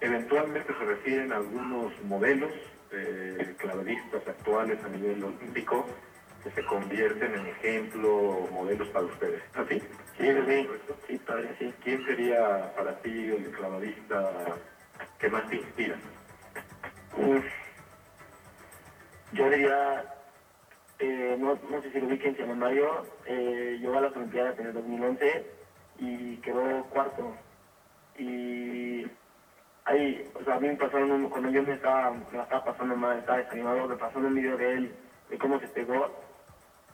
[0.00, 2.52] eventualmente se refieren a algunos modelos
[2.90, 5.86] de clavadistas actuales a nivel olímpico
[6.42, 9.42] que se convierten en ejemplo o modelos para ustedes.
[9.54, 9.80] ¿Así?
[10.18, 10.68] Sí, sí,
[11.06, 11.74] sí, padre, sí.
[11.82, 14.56] ¿Quién sería para ti el clavadista
[15.18, 15.96] que más te inspira?
[17.16, 17.44] Uf.
[19.32, 20.04] Yo diría,
[20.98, 24.58] eh, no, no sé si lo ubiquen, se llama Mario, eh, llegó a las Olimpiadas
[24.58, 25.46] en el 2011
[25.98, 27.34] y quedó cuarto.
[28.18, 29.06] Y
[29.84, 32.96] ahí, o sea, a mí me pasaron, un- cuando yo me estaba, me estaba pasando
[32.96, 34.94] mal, estaba desanimado, me pasaron un video de él,
[35.30, 36.12] de cómo se pegó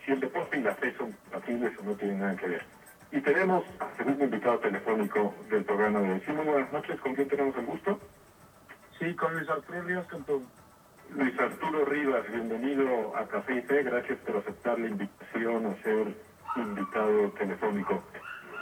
[0.06, 2.66] si el deporte y la fe son compatibles o no tienen nada que ver.
[3.12, 6.22] Y tenemos al segundo invitado telefónico del programa de hoy.
[6.46, 7.02] Buenas noches.
[7.02, 8.00] ¿Con quién tenemos el gusto?
[8.98, 10.46] Sí, con Luis Arturo Ríos Cantú.
[11.18, 13.84] Luis Arturo Rivas, bienvenido a Café y Fe.
[13.84, 16.16] Gracias por aceptar la invitación a ser
[16.56, 18.02] invitado telefónico.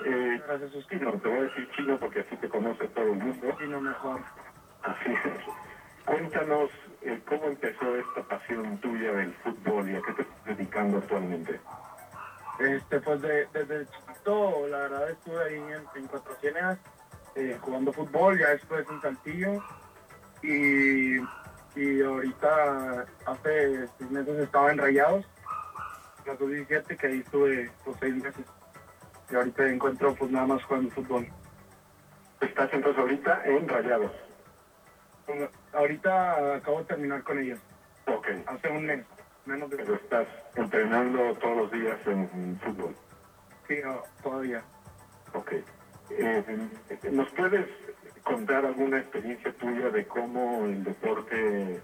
[0.06, 0.98] Eh, Gracias usted.
[0.98, 3.56] chino, te voy a decir chino porque así te conoce todo el mundo.
[3.64, 4.22] Y no mejor.
[4.82, 5.44] Así es.
[6.04, 6.72] Cuéntanos
[7.28, 11.60] cómo empezó esta pasión tuya del fútbol y a qué te estás dedicando actualmente.
[12.60, 16.78] Este, pues de- desde chiquito, la verdad, estuve ahí en, en Cuatro Ciénegas,
[17.36, 19.64] eh, jugando fútbol, ya después en Saltillo.
[20.44, 21.18] Y,
[21.76, 25.26] y ahorita, hace seis meses estaba en Rayados,
[26.26, 28.46] la 17 que ahí estuve pues, seis meses.
[29.32, 31.28] Y ahorita encuentro pues nada más jugando fútbol.
[32.42, 34.12] Estás entonces ahorita en Rayados.
[35.74, 37.60] Ahorita acabo de terminar con ellos,
[38.08, 38.28] Ok.
[38.48, 39.06] hace un mes,
[39.46, 42.96] menos de Pero estás entrenando todos los días en, en fútbol.
[43.67, 44.63] sí, no, todavía.
[45.34, 45.54] Ok.
[46.10, 46.44] Eh,
[47.12, 47.67] ¿Nos puedes
[48.24, 51.80] contar alguna experiencia tuya de cómo el deporte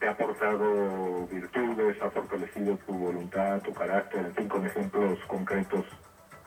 [0.00, 5.84] te ha aportado virtudes, ha fortalecido tu voluntad, tu carácter, en fin, con ejemplos concretos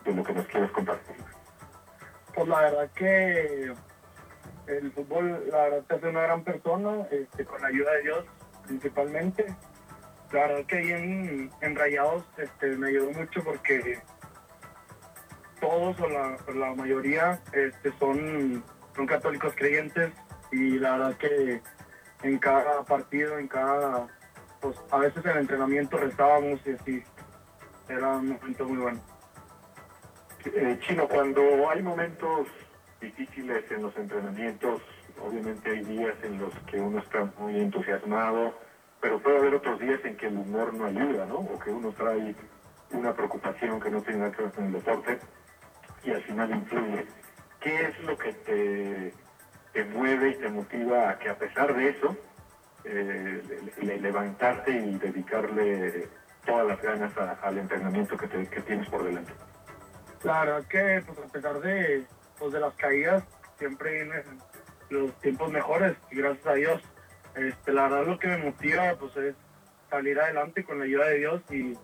[0.06, 1.16] de lo que nos quieres compartir?
[2.34, 3.74] Pues la verdad que
[4.68, 8.26] el fútbol, la verdad, te hace una gran persona, este, con la ayuda de Dios
[8.66, 9.56] principalmente.
[10.32, 14.00] La verdad que ahí en, en Rayados este, me ayudó mucho porque
[15.60, 18.64] todos o la, la mayoría este, son,
[18.96, 20.12] son católicos creyentes
[20.52, 21.62] y la verdad que
[22.24, 24.08] en cada partido, en cada,
[24.60, 27.04] pues a veces en el entrenamiento rezábamos y así,
[27.90, 29.02] era un momento muy bueno.
[30.46, 32.48] Eh, Chino, cuando hay momentos
[33.02, 34.82] difíciles en los entrenamientos,
[35.20, 38.54] obviamente hay días en los que uno está muy entusiasmado,
[39.02, 41.38] pero puede haber otros días en que el humor no ayuda, ¿no?
[41.40, 42.36] O que uno trae
[42.92, 45.20] una preocupación que no tiene nada que ver con el deporte
[46.04, 47.06] y al final influye.
[47.60, 49.14] ¿Qué es lo que te,
[49.74, 52.16] te mueve y te motiva a que a pesar de eso,
[52.84, 53.42] eh,
[53.78, 56.08] le- le- levantarte y dedicarle
[56.46, 59.32] todas las ganas a- al entrenamiento que, te- que tienes por delante?
[60.24, 62.04] La verdad que pues a pesar de,
[62.42, 63.24] pues, de las caídas,
[63.60, 64.24] siempre vienen
[64.90, 66.82] los tiempos mejores y gracias a Dios.
[67.36, 69.36] Este, la verdad lo que me motiva pues es
[69.90, 71.78] salir adelante con la ayuda de Dios y,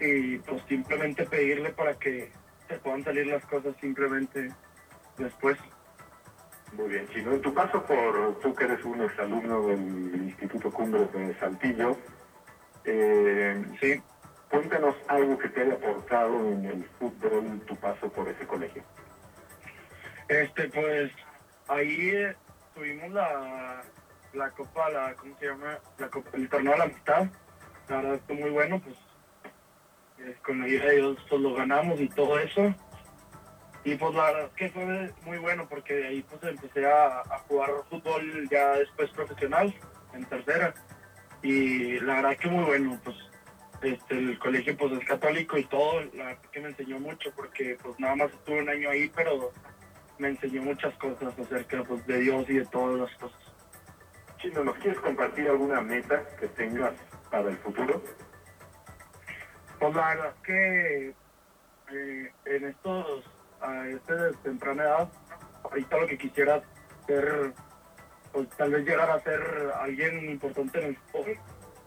[0.00, 2.30] y pues simplemente pedirle para que
[2.68, 4.50] se puedan salir las cosas simplemente
[5.16, 5.56] después.
[6.72, 7.32] Muy bien, Chino.
[7.32, 11.96] En tu paso por, tú que eres un exalumno del Instituto Cumbres de Saltillo,
[12.84, 14.02] eh, Sí,
[14.50, 18.82] cuéntanos algo que te haya aportado en el fútbol tu paso por ese colegio.
[20.32, 21.12] Este pues
[21.68, 22.36] ahí eh,
[22.74, 23.82] tuvimos la,
[24.32, 25.78] la copa, la, ¿cómo se llama?
[25.98, 27.26] La copa, el torneo de la amistad.
[27.88, 28.96] La verdad fue muy bueno, pues
[30.18, 32.74] eh, con la ayuda de Dios pues lo ganamos y todo eso.
[33.84, 37.38] Y pues la verdad que fue muy bueno porque de ahí pues empecé a, a
[37.48, 39.74] jugar fútbol ya después profesional,
[40.14, 40.72] en tercera.
[41.42, 43.16] Y la verdad que muy bueno, pues
[43.82, 47.76] este, el colegio pues es católico y todo, la verdad que me enseñó mucho porque
[47.82, 49.52] pues nada más estuve un año ahí, pero
[50.18, 53.40] me enseñó muchas cosas acerca pues, de Dios y de todas las cosas.
[54.38, 56.94] Chino, ¿nos quieres compartir alguna meta que tengas
[57.30, 58.02] para el futuro?
[59.78, 61.14] Pues la verdad que
[61.92, 63.24] eh, en estos,
[63.60, 65.12] a esta temprana edad,
[65.64, 66.62] ahorita lo que quisiera
[67.06, 67.52] ser,
[68.32, 69.40] pues tal vez llegar a ser
[69.80, 71.36] alguien importante en el fútbol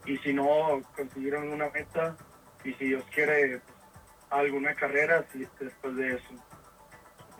[0.05, 2.15] y si no, conseguir alguna meta
[2.63, 3.77] y si Dios quiere, pues,
[4.29, 6.33] alguna carrera si- después de eso.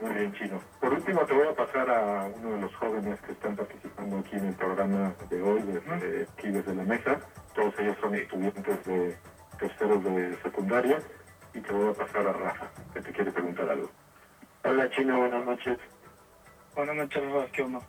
[0.01, 0.59] Muy bien, Chino.
[0.81, 4.35] Por último, te voy a pasar a uno de los jóvenes que están participando aquí
[4.35, 7.19] en el programa de hoy, desde, aquí desde la mesa.
[7.53, 9.17] Todos ellos son estudiantes de
[9.57, 10.99] terceros de secundaria.
[11.53, 13.89] Y te voy a pasar a Rafa, que te quiere preguntar algo.
[14.65, 15.17] Hola, Chino.
[15.17, 15.77] Buenas noches.
[16.75, 17.79] Buenas noches, Rafa, ¿qué onda?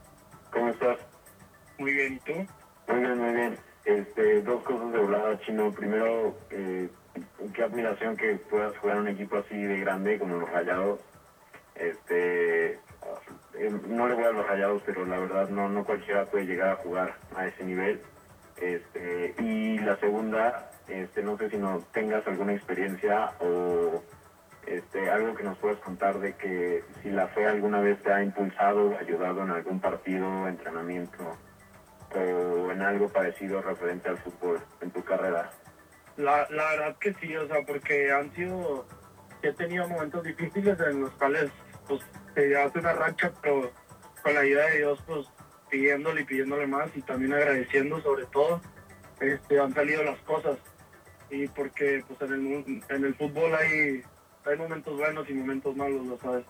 [0.53, 0.99] ¿Cómo estás?
[1.79, 2.33] Muy bien, ¿y tú?
[2.89, 3.59] Muy bien, muy bien.
[3.85, 5.73] Este, dos cosas de volada, Chino.
[5.73, 6.89] Primero, eh,
[7.53, 11.01] qué admiración que puedas jugar en un equipo así de grande como los Rayados.
[11.79, 16.47] Este, eh, no le voy a los Rayados, pero la verdad no, no cualquiera puede
[16.47, 18.01] llegar a jugar a ese nivel.
[18.57, 24.03] Este, y la segunda, este, no sé si no tengas alguna experiencia o
[24.67, 28.23] este, algo que nos puedas contar de que si la fe alguna vez te ha
[28.23, 31.37] impulsado ayudado en algún partido, entrenamiento
[32.15, 35.51] o en algo parecido referente al fútbol en tu carrera.
[36.17, 38.87] La, la verdad que sí, o sea, porque han sido,
[39.43, 41.51] he tenido momentos difíciles en los cuales,
[41.89, 42.03] pues,
[42.35, 43.71] te hace una racha, pero
[44.23, 45.27] con la ayuda de Dios, pues,
[45.71, 48.61] pidiéndole y pidiéndole más y también agradeciendo sobre todo,
[49.21, 50.59] este, han salido las cosas.
[51.31, 54.03] Y porque, pues, en el, en el fútbol hay,
[54.45, 56.45] hay momentos buenos y momentos malos, lo sabes.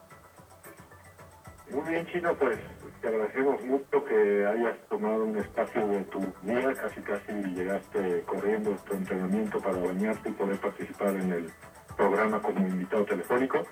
[1.70, 2.58] Muy bien, Chino, pues
[3.00, 8.70] te agradecemos mucho que hayas tomado un espacio de tu vida, casi casi llegaste corriendo
[8.88, 11.50] tu entrenamiento para bañarte y poder participar en el
[11.96, 13.66] programa como invitado telefónico.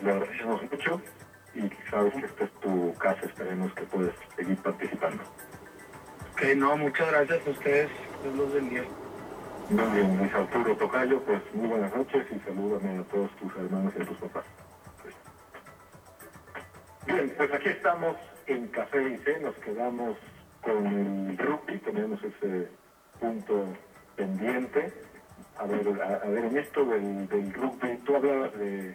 [0.00, 1.00] Le agradecemos mucho
[1.54, 5.22] y sabes que esta es tu casa, esperemos que puedas seguir participando.
[6.32, 7.90] Ok, no, muchas gracias a ustedes,
[8.22, 8.84] Dios los bendiga.
[9.68, 13.92] Muy bien, Luis Arturo Tocayo, pues muy buenas noches y salúdame a todos tus hermanos
[13.98, 14.44] y a tus papás.
[17.06, 20.16] Bien, pues aquí estamos en Café y C, nos quedamos
[20.62, 22.68] con el rugby, tenemos ese
[23.20, 23.66] punto
[24.16, 24.92] pendiente.
[25.58, 28.94] A ver, a, a ver en esto del, del rugby, tú hablabas de,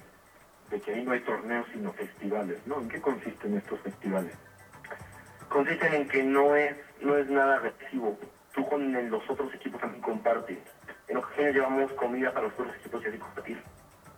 [0.70, 2.80] de que ahí no hay torneos sino festivales, ¿no?
[2.82, 4.34] ¿En qué consisten estos festivales?
[5.50, 8.18] consisten en que no es no es nada recibo.
[8.54, 10.58] Tú con los otros equipos también compartes.
[11.08, 13.58] En ocasiones llevamos comida para los otros equipos y así compartir.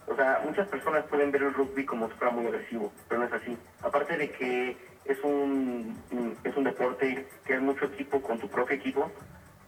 [0.07, 3.27] O sea, muchas personas pueden ver el rugby como si fuera muy agresivo, pero no
[3.27, 3.55] es así.
[3.83, 5.95] Aparte de que es un-
[6.43, 9.11] es un deporte que es mucho equipo con tu propio equipo,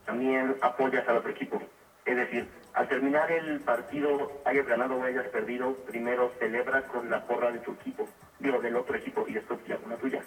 [0.06, 1.62] también apoyas al otro equipo.
[2.06, 7.26] Es decir, al terminar el partido, hayas ganado o hayas perdido, primero celebras con la
[7.26, 8.08] porra de tu equipo,
[8.40, 10.24] digo, del otro equipo, y después ya la tuya.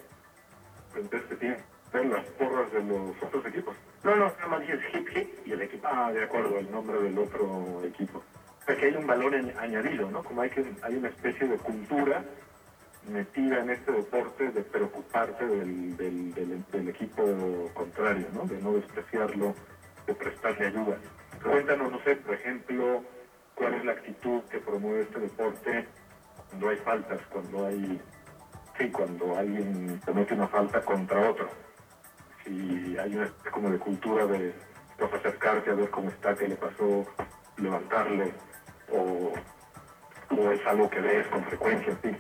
[0.95, 1.57] Entonces que
[1.93, 3.75] ver las porras de los otros equipos.
[4.03, 5.89] No, no, nada más dices hip hip y el equipo.
[5.91, 8.19] Ah, de acuerdo, el nombre del otro equipo.
[8.19, 10.23] O sea que hay un valor en- añadido, ¿no?
[10.23, 12.25] Como hay, que, hay una especie de cultura
[13.11, 14.63] metida en este deporte de
[15.47, 18.45] del, del, del- del equipo contrario, ¿no?
[18.47, 19.55] De no despreciarlo,
[20.07, 20.99] de prestarle ayuda.
[21.45, 23.05] Cuéntanos, no sé, por ejemplo,
[23.55, 25.87] cuál es la actitud que promueve este deporte
[26.49, 28.01] cuando hay faltas, cuando hay,
[28.79, 31.49] sí, cuando alguien comete una falta contra otro.
[32.45, 34.55] Si hay una como de cultura de
[34.99, 37.05] pues, acercarse a ver cómo está, qué le pasó,
[37.59, 38.33] levantarle,
[38.91, 39.33] o,
[40.31, 42.17] o es algo que ves con frecuencia, sí.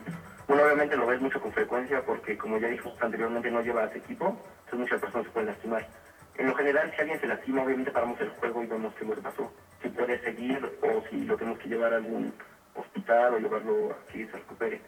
[0.46, 4.36] Bueno, obviamente lo ves mucho con frecuencia porque, como ya dijimos anteriormente, no llevas equipo,
[4.64, 5.88] entonces muchas personas se pueden lastimar.
[6.36, 9.22] En lo general, si alguien se lastima, obviamente paramos el juego y vemos qué que
[9.22, 9.52] pasó.
[9.82, 12.32] Si puede seguir o si lo tenemos que llevar a algún
[12.74, 14.80] hospital o llevarlo a que se recupere.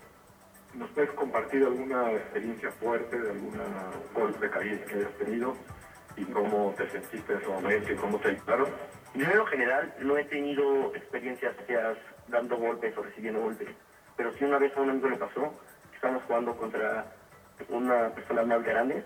[0.74, 3.64] ¿Nos puedes compartir alguna experiencia fuerte de alguna
[4.12, 5.56] golpe caída que hayas tenido
[6.16, 8.68] y cómo te sentiste en ese momento y cómo te ayudaron?
[9.14, 11.96] Yo en lo general no he tenido experiencias feas
[12.28, 13.68] dando golpes o recibiendo golpes,
[14.16, 15.54] pero sí una vez a un amigo le pasó,
[15.94, 17.06] estábamos jugando contra
[17.68, 19.04] una persona más grande,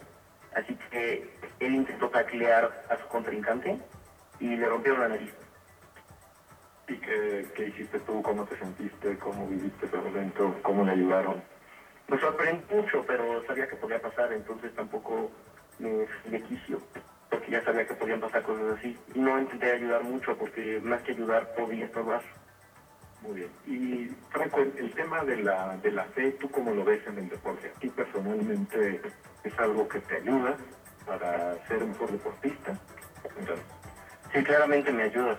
[0.55, 3.79] así que él intentó taclear a su contrincante
[4.39, 5.33] y le rompieron la nariz.
[6.89, 8.23] ¿Y qué, qué hiciste tú?
[8.23, 9.17] ¿Cómo te sentiste?
[9.19, 10.57] ¿Cómo viviste ese momento?
[10.63, 11.43] ¿Cómo le ayudaron?
[12.09, 15.31] Me sorprendió mucho, pero sabía que podía pasar, entonces tampoco
[15.79, 16.81] me de quicio,
[17.31, 18.99] porque ya sabía que podían pasar cosas así.
[19.15, 22.23] Y no intenté ayudar mucho, porque más que ayudar podía estorbar.
[23.23, 23.51] Muy bien.
[23.67, 27.29] Y Franco, el, tema de la, de la fe, ¿tú cómo lo ves en el
[27.29, 27.69] deporte?
[27.69, 29.01] ¿A ti personalmente
[29.45, 30.57] es algo que te ayuda
[31.07, 32.79] para ser mejor deportista?
[33.39, 33.65] Entonces,
[34.33, 35.37] Sí, claramente me ayuda.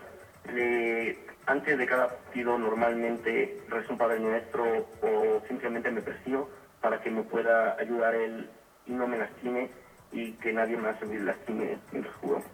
[0.54, 4.64] Le- antes de cada partido normalmente rezo un Padre Nuestro
[5.02, 6.48] o simplemente me persino
[6.82, 8.50] para que me pueda ayudar él
[8.86, 9.70] y no me lastime
[10.12, 12.48] y que nadie más me lastime mientras jugamos.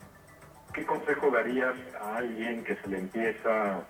[0.73, 3.81] ¿Qué consejo darías a alguien que se le empieza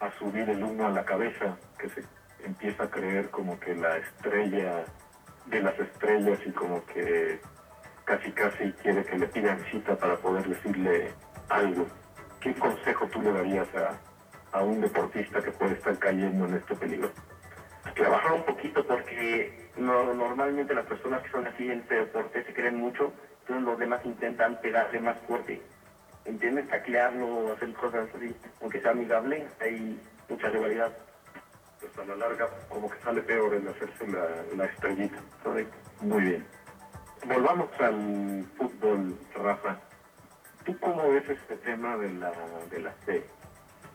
[0.00, 2.02] a subir el humo a la cabeza, que se
[2.44, 4.84] empieza a creer como que la estrella
[5.46, 7.40] de las estrellas y como que
[8.04, 11.12] casi casi quiere que le pidan cita para poder decirle
[11.48, 11.86] algo?
[12.40, 16.74] ¿Qué consejo tú le darías a, a un deportista que puede estar cayendo en este
[16.74, 17.10] peligro?
[17.94, 22.54] Trabajar un poquito porque no, normalmente las personas que son así en este deporte se
[22.54, 25.60] creen mucho, entonces los demás intentan pegarle más fuerte.
[26.40, 26.68] ¿Entiendes?
[26.68, 30.90] Taclearlo, hacer cosas así, aunque sea amigable, hay mucha rivalidad.
[31.78, 34.26] Pues a la larga como que sale peor el hacerse la,
[34.56, 35.18] la estrellita.
[35.44, 35.76] Correcto.
[36.00, 36.46] Muy bien.
[37.26, 39.78] Volvamos al fútbol, Rafa.
[40.64, 42.32] ¿Tú cómo ves este tema de la,
[42.70, 43.22] de la fe?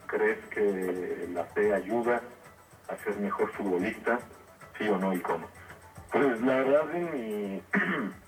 [0.06, 2.22] ¿Crees que la fe ayuda
[2.90, 4.20] a ser mejor futbolista?
[4.78, 5.48] ¿Sí o no y cómo?
[6.12, 7.64] Pues la verdad, en mi,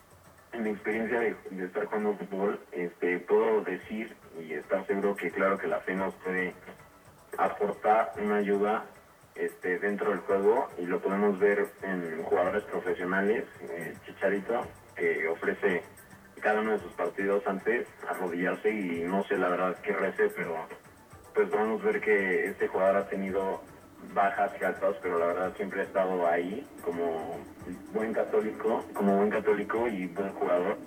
[0.58, 5.32] en mi experiencia de, de estar jugando fútbol, este, puedo decir y estar seguro que
[5.32, 6.54] claro que la fe nos puede
[7.38, 8.86] aportar una ayuda
[9.36, 14.66] este, dentro del juego y lo podemos ver en jugadores profesionales, eh, Chicharito,
[14.96, 15.84] que ofrece
[16.42, 20.56] cada uno de sus partidos antes arrodillarse y no sé la verdad qué rece, pero
[21.36, 23.62] pues podemos ver que este jugador ha tenido
[24.14, 27.38] bajas y altas, pero la verdad siempre ha estado ahí como
[27.94, 30.78] buen católico, como buen católico y buen jugador.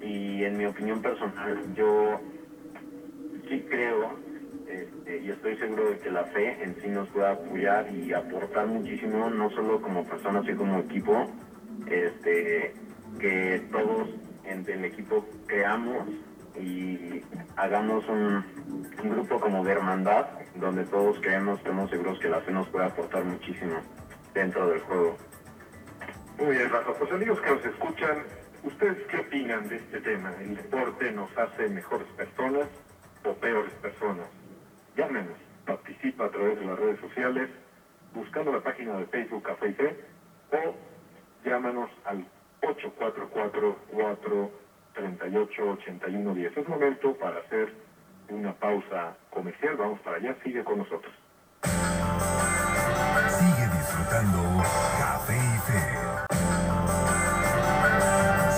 [0.00, 2.20] Y en mi opinión personal, yo
[3.48, 4.18] sí creo
[4.70, 8.66] este, y estoy seguro de que la fe en sí nos puede apoyar y aportar
[8.68, 11.28] muchísimo, no solo como personas, sino como equipo,
[11.86, 12.72] este,
[13.18, 14.08] que todos
[14.44, 16.08] en el equipo creamos
[16.58, 17.22] y
[17.56, 18.44] hagamos un,
[19.02, 22.86] un grupo como de hermandad, donde todos creemos, estamos seguros que la fe nos puede
[22.86, 23.76] aportar muchísimo
[24.34, 25.16] dentro del juego.
[26.38, 26.92] Muy bien, Rafa.
[26.94, 28.22] Pues amigos que nos escuchan,
[28.64, 30.32] ¿ustedes qué opinan de este tema?
[30.40, 32.66] ¿El deporte nos hace mejores personas
[33.24, 34.26] o peores personas?
[34.96, 35.36] Llámenos,
[35.66, 37.50] participa a través de las redes sociales,
[38.14, 40.74] buscando la página de Facebook Café y o
[41.44, 42.24] llámanos al
[44.94, 46.56] 844-438-8110.
[46.56, 47.72] Es momento para hacer
[48.28, 49.76] una pausa comercial.
[49.76, 51.12] Vamos para allá, sigue con nosotros.
[53.28, 54.62] Sigue disfrutando
[54.98, 55.82] Café y Fe.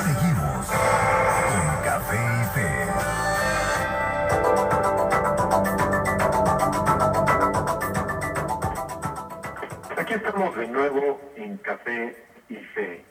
[0.02, 0.66] Seguimos
[1.48, 2.70] con Café y Fe.
[10.00, 12.16] Aquí estamos de nuevo en Café
[12.48, 13.04] y Fe.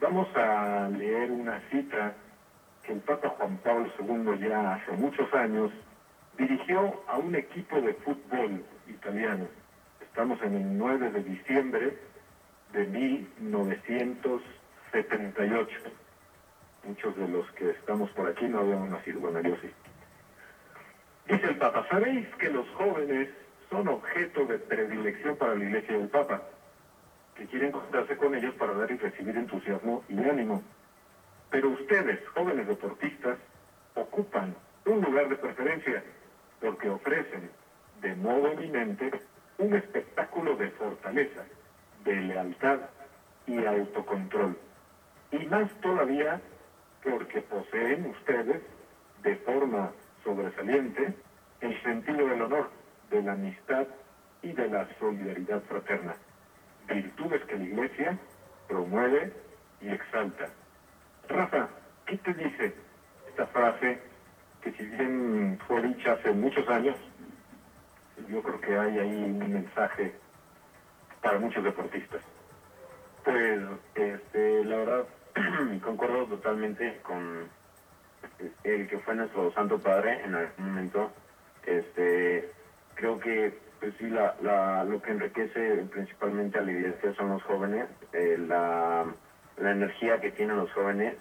[0.00, 2.14] Vamos a leer una cita
[2.88, 5.70] que el Papa Juan Pablo II ya hace muchos años
[6.38, 9.46] dirigió a un equipo de fútbol italiano.
[10.00, 11.98] Estamos en el 9 de diciembre
[12.72, 15.80] de 1978.
[16.84, 19.68] Muchos de los que estamos por aquí no habíamos nacido, bueno, yo sí.
[21.26, 23.28] Dice el Papa, ¿sabéis que los jóvenes
[23.68, 26.40] son objeto de predilección para la Iglesia del Papa?
[27.34, 30.62] Que quieren contarse con ellos para dar y recibir entusiasmo y ánimo.
[31.50, 33.38] Pero ustedes, jóvenes deportistas,
[33.94, 36.02] ocupan un lugar de preferencia
[36.60, 37.50] porque ofrecen
[38.00, 39.10] de modo eminente
[39.58, 41.44] un espectáculo de fortaleza,
[42.04, 42.78] de lealtad
[43.46, 44.56] y autocontrol.
[45.32, 46.40] Y más todavía
[47.02, 48.62] porque poseen ustedes,
[49.22, 49.92] de forma
[50.22, 51.14] sobresaliente,
[51.60, 52.70] el sentido del honor,
[53.10, 53.86] de la amistad
[54.42, 56.14] y de la solidaridad fraterna,
[56.86, 58.18] virtudes que la Iglesia
[58.68, 59.32] promueve
[59.80, 60.50] y exalta.
[61.28, 61.68] Rafa,
[62.06, 62.72] ¿qué te dice
[63.28, 63.98] esta frase
[64.62, 66.96] que si bien fue dicha hace muchos años,
[68.28, 70.14] yo creo que hay ahí un mensaje
[71.22, 72.22] para muchos deportistas?
[73.24, 73.60] Pues,
[73.94, 75.04] este, la verdad,
[75.84, 77.48] concuerdo totalmente con
[78.64, 81.12] el que fue nuestro Santo Padre en algún momento.
[81.66, 82.50] Este,
[82.94, 87.42] creo que, pues sí, la, la, lo que enriquece principalmente a la iglesia son los
[87.42, 89.04] jóvenes, eh, la,
[89.60, 91.14] la energía que tienen los jóvenes,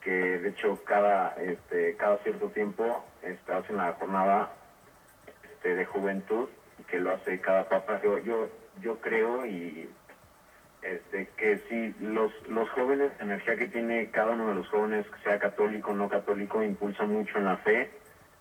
[0.00, 4.52] que de hecho cada, este, cada cierto tiempo este, hacen la jornada
[5.44, 6.48] este, de juventud,
[6.88, 8.00] que lo hace cada papa.
[8.02, 8.48] Yo, yo,
[8.80, 9.88] yo creo y
[10.82, 15.06] este, que si los, los jóvenes, la energía que tiene cada uno de los jóvenes,
[15.22, 17.90] sea católico o no católico, impulsa mucho en la fe,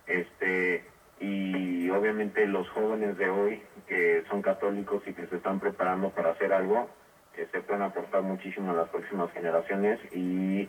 [0.07, 0.83] este,
[1.19, 6.31] y obviamente los jóvenes de hoy que son católicos y que se están preparando para
[6.31, 6.89] hacer algo,
[7.47, 10.67] se pueden aportar muchísimo a las próximas generaciones y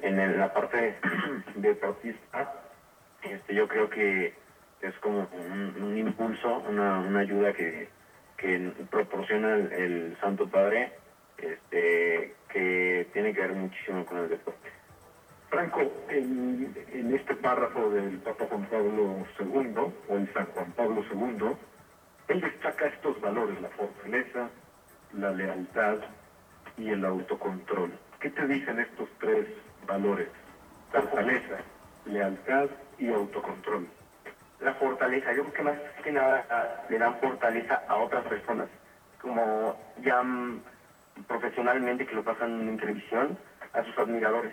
[0.00, 0.96] en la parte
[1.54, 2.54] deportista,
[3.22, 4.34] este, yo creo que
[4.80, 5.28] es como
[5.78, 7.88] un, impulso, una, ayuda que,
[8.90, 10.92] proporciona el, el Santo Padre
[11.38, 14.68] este, que tiene que ver muchísimo con el deporte.
[15.48, 19.74] Franco, en, en, este párrafo del Papa Juan Pablo II,
[20.08, 21.56] o el San Juan Pablo II,
[22.28, 24.48] él destaca estos valores, la fortaleza,
[25.14, 25.98] la lealtad
[26.76, 27.92] y el autocontrol.
[28.20, 29.46] ¿Qué te dicen estos tres
[29.86, 30.28] valores?
[30.90, 31.56] Fortaleza,
[32.06, 33.86] lealtad y autocontrol.
[34.60, 38.68] La fortaleza, yo creo que más que nada le dan fortaleza a otras personas,
[39.20, 40.22] como ya
[41.26, 43.36] profesionalmente que lo pasan en televisión
[43.72, 44.52] a sus admiradores.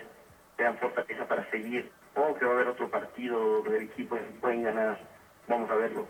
[0.58, 1.90] Le dan fortaleza para seguir.
[2.16, 4.98] Oh, que va a haber otro partido del equipo, pueden ganar.
[5.46, 6.06] Vamos a verlo.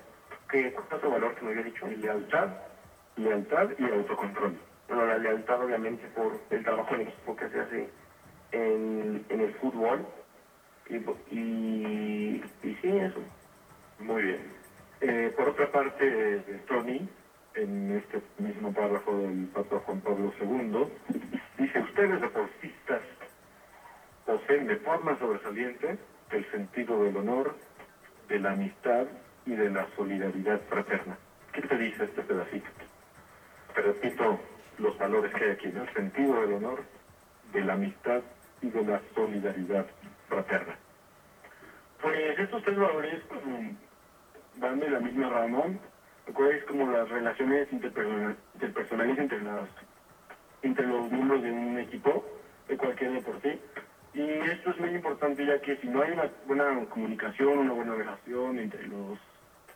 [0.49, 1.87] ¿Qué, ¿Cuál es otro valor que me había dicho?
[1.87, 2.49] Lealtad,
[3.21, 4.57] lealtad y autocontrol.
[4.89, 7.89] Bueno, la lealtad obviamente por el trabajo en equipo que se hace
[8.53, 10.05] en, en el fútbol.
[10.89, 10.97] Y,
[11.35, 13.21] y, y sí, eso.
[14.01, 14.41] Muy bien.
[15.01, 17.09] Eh, por otra parte, Tony,
[17.55, 20.89] en este mismo párrafo del Papa Juan Pablo II,
[21.59, 23.03] dice, ustedes deportistas
[24.27, 25.97] poseen de forma sobresaliente
[26.31, 27.55] el sentido del honor,
[28.29, 29.07] de la amistad
[29.47, 31.17] y de la solidaridad fraterna.
[31.53, 32.69] ¿Qué te dice este pedacito?
[33.83, 34.39] Repito
[34.79, 36.83] los valores que hay aquí, el sentido del honor,
[37.53, 38.23] de la amistad
[38.63, 39.87] y de la solidaridad
[40.29, 40.77] fraterna.
[42.01, 43.23] Pues estos tres valores
[44.57, 45.81] van de la misma Ramón
[46.49, 49.69] es como las relaciones interpersonales entre, las,
[50.63, 52.25] entre los miembros de un equipo,
[52.69, 53.59] de cualquier deporte.
[54.15, 57.95] Y esto es muy importante ya que si no hay una buena comunicación, una buena
[57.95, 59.19] relación entre los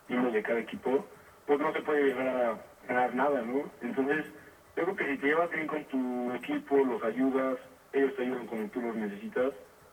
[0.08, 1.06] miembros de cada equipo,
[1.46, 2.58] pues no se puede llegar a
[2.88, 3.62] ganar nada, ¿no?
[3.82, 4.26] Entonces,
[4.74, 7.58] creo que si te llevas bien con tu equipo, los ayudas,
[7.92, 9.52] ellos te ayudan cuando tú los necesitas,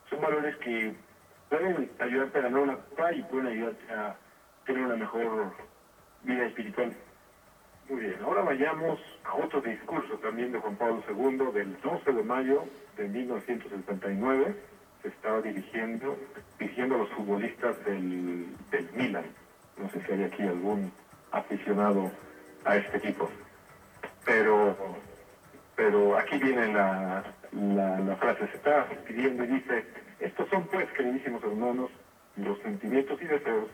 [0.10, 0.94] son valores que
[1.50, 4.16] pueden ayudarte a ganar una copa y pueden ayudarte a
[4.66, 5.54] tener una mejor
[6.24, 6.94] vida espiritual.
[7.90, 12.24] Muy bien, ahora vayamos a otro discurso también de Juan Pablo II del 12 de
[12.24, 12.64] mayo
[12.96, 14.56] de 1979.
[15.02, 16.18] Se estaba dirigiendo,
[16.60, 19.26] dirigiendo a los futbolistas del, del Milan.
[19.78, 20.92] No sé si hay aquí algún
[21.32, 22.12] aficionado
[22.66, 23.30] a este equipo.
[24.26, 24.76] Pero,
[25.76, 29.86] pero aquí viene la, la, frase, se está pidiendo y dice,
[30.20, 31.90] estos son pues, queridísimos hermanos,
[32.38, 33.70] los sentimientos y deseos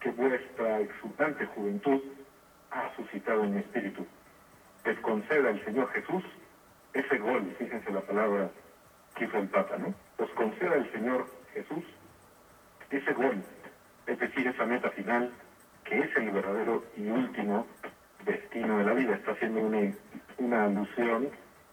[0.00, 2.00] que vuestra exultante juventud
[2.70, 4.06] ha suscitado en mi espíritu.
[4.84, 6.24] Les conceda el Señor Jesús
[6.94, 8.50] ese gol, fíjense la palabra
[9.14, 9.94] que hizo el Papa, ¿no?
[10.18, 11.84] Os conceda el Señor Jesús
[12.90, 13.42] ese gol,
[14.06, 15.30] es decir, esa meta final,
[15.84, 17.66] que es el verdadero y último
[18.24, 19.14] destino de la vida.
[19.14, 19.92] Está haciendo una,
[20.38, 21.28] una alusión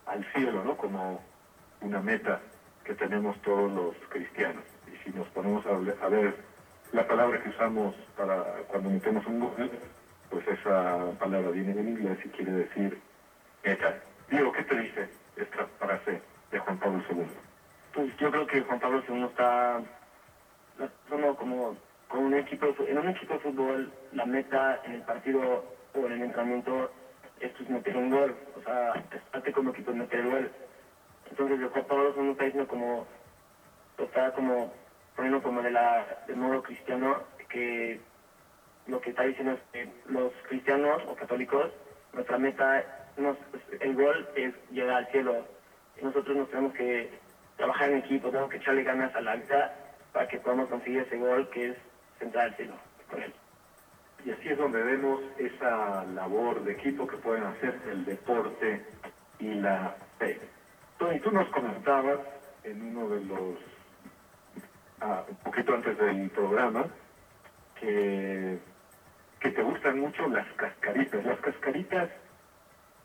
[0.05, 0.77] al cielo, ¿no?
[0.77, 1.21] Como
[1.81, 2.41] una meta
[2.83, 4.63] que tenemos todos los cristianos.
[4.87, 6.35] Y si nos ponemos a, ver
[6.91, 9.71] la palabra que usamos para cuando metemos un Google,
[10.29, 12.99] pues esa palabra viene en inglés y quiere decir
[13.63, 13.99] esta.
[14.29, 16.21] Diego, ¿qué te dice esta frase
[16.51, 17.25] de Juan Pablo II?
[17.93, 19.81] Pues yo creo que Juan Pablo II está
[21.09, 21.77] como, como
[22.07, 26.11] con un equipo, en un equipo de fútbol, la meta en el partido o en
[26.13, 26.91] el entrenamiento
[27.39, 28.93] es pues, meter un gol, o sea,
[29.43, 30.51] es como equipo meter el gol.
[31.29, 33.05] Entonces el Juan Pablo II está diciendo como,
[33.97, 34.73] está como
[35.15, 37.99] poniendo como de la, del modo cristiano, que
[38.85, 41.71] lo que está diciendo es que los cristianos o católicos,
[42.13, 42.83] nuestra meta,
[43.79, 45.45] el gol es llegar al cielo.
[46.01, 47.09] Nosotros nos tenemos que
[47.57, 49.73] trabajar en equipo, tenemos que echarle ganas a la vida
[50.13, 51.77] para que podamos conseguir ese gol que es
[52.19, 52.75] centrar al cielo
[53.09, 53.33] con él.
[54.27, 58.85] Y así es donde vemos esa labor de equipo que pueden hacer el deporte
[59.39, 60.37] y la fe.
[60.97, 62.19] Tony, tú nos comentabas
[62.65, 63.55] en uno de los,
[64.99, 66.87] ah, un poquito antes del programa,
[67.79, 68.59] que,
[69.39, 71.25] que te gustan mucho las cascaritas.
[71.25, 72.09] Las cascaritas,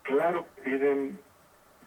[0.02, 1.20] claro, tienen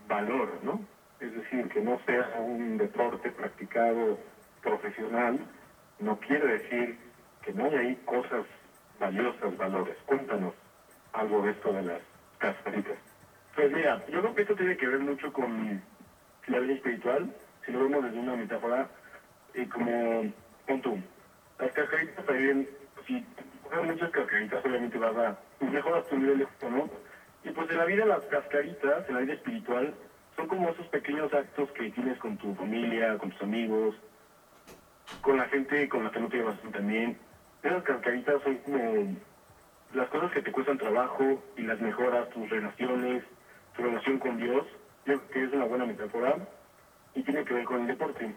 [0.07, 0.79] valor, ¿no?
[1.19, 4.17] Es decir, que no sea un deporte practicado
[4.61, 5.39] profesional,
[5.99, 6.97] no quiere decir
[7.41, 8.45] que no hay ahí cosas
[8.99, 9.97] valiosas, valores.
[10.05, 10.53] Cuéntanos
[11.13, 12.01] algo de esto de las
[12.37, 12.97] cascaritas.
[13.55, 15.81] Pues mira, yo creo que esto tiene que ver mucho con
[16.47, 17.33] la vida espiritual,
[17.65, 18.87] si lo vemos desde una metáfora,
[19.53, 20.31] y como,
[20.67, 20.97] punto,
[21.59, 22.67] las cascaritas también,
[23.07, 23.25] si
[23.63, 26.89] juegas muchas cascaritas, obviamente vas a, pues mejoras tu nivel de ¿no?
[27.43, 29.93] Y pues en la vida las cascaritas, en la vida espiritual,
[30.35, 33.95] son como esos pequeños actos que tienes con tu familia, con tus amigos,
[35.21, 37.17] con la gente con la que no te llevas también.
[37.66, 39.18] Esas cascaritas son como
[39.95, 43.24] las cosas que te cuestan trabajo y las mejoras, tus relaciones,
[43.76, 44.68] tu relación con Dios.
[45.07, 46.47] Yo creo que es una buena metáfora
[47.16, 48.36] y tiene que ver con el deporte.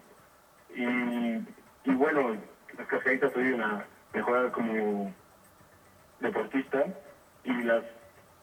[0.73, 2.37] Y, y bueno,
[2.75, 5.13] las cascaritas te ayudan a mejorar como
[6.19, 6.85] deportista
[7.43, 7.83] y las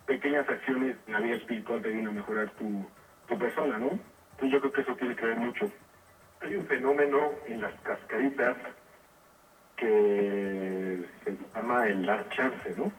[0.06, 2.86] pequeñas acciones en la vida espiritual te ayudan a mejorar tu,
[3.26, 3.98] tu persona, ¿no?
[4.34, 5.68] Entonces yo creo que eso tiene que ver mucho.
[6.42, 8.56] Hay un fenómeno en las cascaritas
[9.76, 12.90] que se llama el dar chance, ¿no?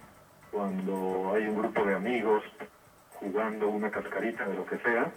[0.51, 2.43] Cuando hay un grupo de amigos
[3.13, 5.11] jugando una cascarita de lo que sea,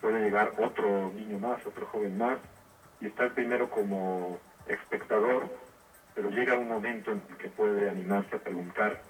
[0.00, 2.38] puede llegar otro niño más, otro joven más,
[3.00, 5.48] y estar primero como espectador,
[6.14, 9.00] pero llega un momento en que puede animarse a preguntar,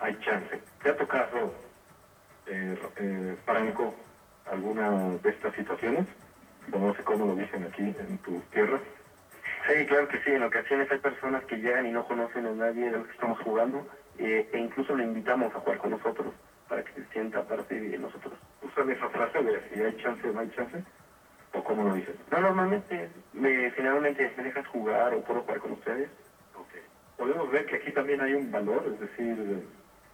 [0.00, 0.60] hay chance.
[0.82, 1.52] ¿Te ha tocado,
[2.46, 3.94] eh, eh, Franco,
[4.46, 6.06] alguna de estas situaciones?
[6.72, 8.80] no sé cómo lo dicen aquí en tu tierra.
[9.66, 10.30] Sí, claro que sí.
[10.30, 13.38] En ocasiones hay personas que llegan y no conocen a nadie de lo que estamos
[13.38, 13.86] jugando
[14.18, 16.32] eh, e incluso le invitamos a jugar con nosotros
[16.68, 18.38] para que se sienta parte de nosotros.
[18.62, 20.82] ¿Usan esa frase de si hay chance o no hay chance?
[21.52, 22.16] ¿O cómo lo dicen?
[22.30, 26.08] No, normalmente, me, generalmente me dejas jugar o puedo jugar con ustedes.
[26.54, 26.80] Okay.
[27.16, 29.62] Podemos ver que aquí también hay un valor, es decir,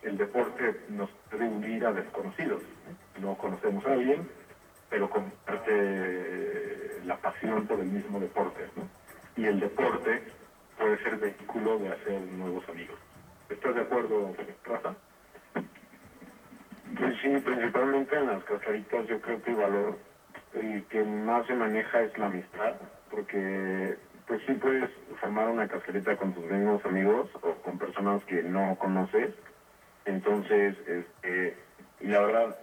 [0.02, 2.62] el deporte nos puede unir a desconocidos.
[3.20, 4.28] No conocemos a alguien,
[4.88, 8.99] pero comparte la pasión por el mismo deporte, ¿no?
[9.36, 10.22] Y el deporte
[10.78, 12.98] puede ser vehículo de hacer nuevos amigos.
[13.48, 14.94] ¿Estás de acuerdo, Rafa?
[16.98, 19.98] Pues sí, principalmente en las cascaritas yo creo que el valor
[20.54, 22.74] el que más se maneja es la amistad,
[23.10, 28.42] porque pues sí puedes formar una cascarita con tus mismos amigos o con personas que
[28.42, 29.32] no conoces,
[30.04, 31.56] entonces, este,
[32.00, 32.56] y la verdad,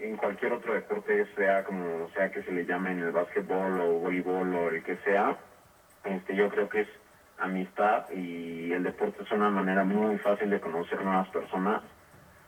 [0.00, 3.98] en cualquier otro deporte, sea como sea que se le llame en el básquetbol o
[3.98, 5.36] voleibol o el que sea,
[6.04, 6.88] este, yo creo que es
[7.38, 11.82] amistad y el deporte es una manera muy fácil de conocer nuevas personas,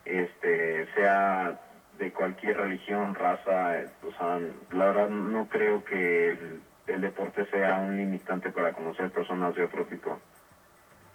[0.05, 1.59] este, sea
[1.98, 4.38] de cualquier religión, raza, o sea,
[4.70, 6.36] la verdad no creo que
[6.86, 10.18] el, deporte sea un limitante para conocer personas de otro tipo.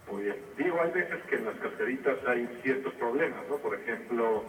[0.09, 0.35] Muy bien.
[0.57, 3.57] Digo, hay veces que en las cascaritas hay ciertos problemas, ¿no?
[3.57, 4.43] Por ejemplo,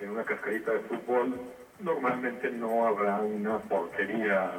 [0.00, 1.38] en una cascarita de fútbol
[1.78, 4.50] normalmente no habrá una portería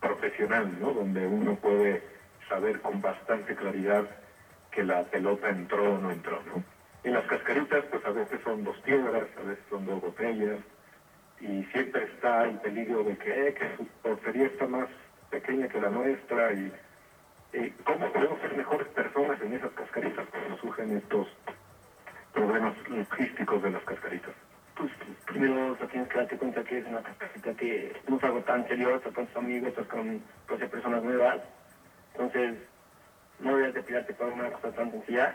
[0.00, 0.92] profesional, ¿no?
[0.92, 2.02] Donde uno puede
[2.48, 4.04] saber con bastante claridad
[4.70, 6.62] que la pelota entró o no entró, ¿no?
[7.04, 10.58] En las cascaritas, pues a veces son dos piedras, a veces son dos botellas,
[11.40, 14.88] y siempre está el peligro de que, eh, que su portería está más
[15.30, 16.72] pequeña que la nuestra, y
[17.84, 21.28] cómo podemos ser mejores personas en esas cascaritas cuando surgen estos
[22.32, 24.34] problemas logísticos de las cascaritas
[24.78, 24.90] pues
[25.26, 28.94] primero tienes que darte cuenta que es una cascarita que no es algo tan serio,
[28.94, 31.40] estás con tus amigos, estás con pues, personas nuevas,
[32.12, 32.54] entonces
[33.40, 35.34] no debes de pirarte por una cosa tan sencilla.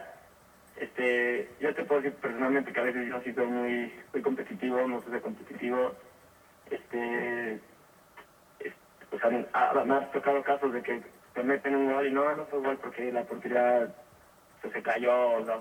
[0.77, 4.87] Este, yo te puedo decir personalmente que a veces yo he sido muy, muy competitivo,
[4.87, 5.93] no soy competitivo,
[6.69, 7.59] este,
[9.09, 9.21] pues
[9.85, 11.01] me ha tocado casos de que
[11.33, 13.87] te meten un gol y no, no fue igual porque la portería
[14.61, 15.59] se, cayó, o sea,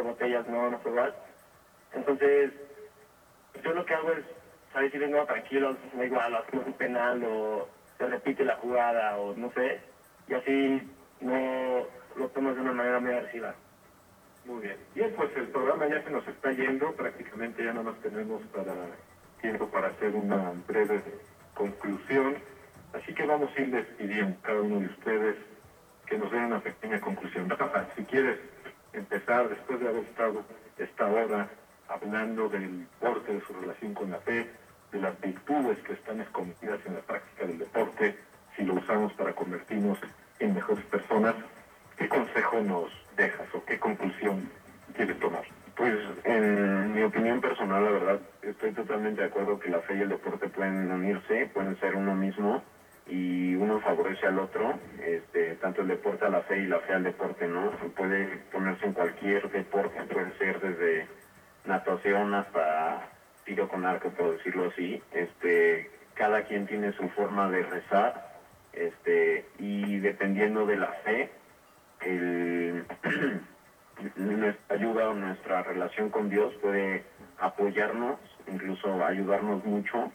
[0.00, 1.12] botellas, no, no fue igual.
[1.92, 2.50] Entonces,
[3.62, 4.24] yo lo que hago es,
[4.72, 4.92] ¿sabes?
[4.92, 9.52] Si vengo tranquilo, da igual, hacemos un penal o se repite la jugada o no
[9.52, 9.80] sé,
[10.28, 10.82] y así
[11.20, 11.86] no
[12.16, 13.54] lo tomas de una manera muy agresiva.
[14.46, 14.76] Muy bien.
[14.94, 18.72] Bien, pues el programa ya se nos está yendo, prácticamente ya no nos tenemos para
[19.40, 21.02] tiempo para hacer una breve
[21.54, 22.36] conclusión,
[22.94, 25.36] así que vamos a ir despidiendo cada uno de ustedes
[26.06, 27.48] que nos den una pequeña conclusión.
[27.48, 28.38] Rafa, si quieres
[28.92, 30.42] empezar después de haber estado
[30.78, 31.48] esta hora
[31.90, 34.48] hablando del deporte, de su relación con la fe,
[34.92, 38.16] de las virtudes que están escondidas en la práctica del deporte,
[38.56, 39.98] si lo usamos para convertirnos
[40.38, 41.34] en mejores personas,
[41.96, 44.48] ¿qué consejo nos dejas o qué conclusión
[44.94, 45.42] quieres tomar?
[45.76, 50.00] Pues en mi opinión personal, la verdad, estoy totalmente de acuerdo que la fe y
[50.00, 52.62] el deporte pueden unirse, pueden ser uno mismo
[53.06, 56.92] y uno favorece al otro, este, tanto el deporte a la fe y la fe
[56.92, 57.70] al deporte, ¿no?
[57.96, 61.06] Puede ponerse en cualquier deporte, puede ser desde
[61.64, 63.08] natación hasta
[63.44, 65.02] tiro con arco, por decirlo así.
[65.12, 68.36] Este, cada quien tiene su forma de rezar,
[68.72, 71.30] este, y dependiendo de la fe,
[72.02, 72.84] el,
[74.16, 77.04] nuestra ayuda o nuestra relación con Dios puede
[77.38, 80.12] apoyarnos, incluso ayudarnos mucho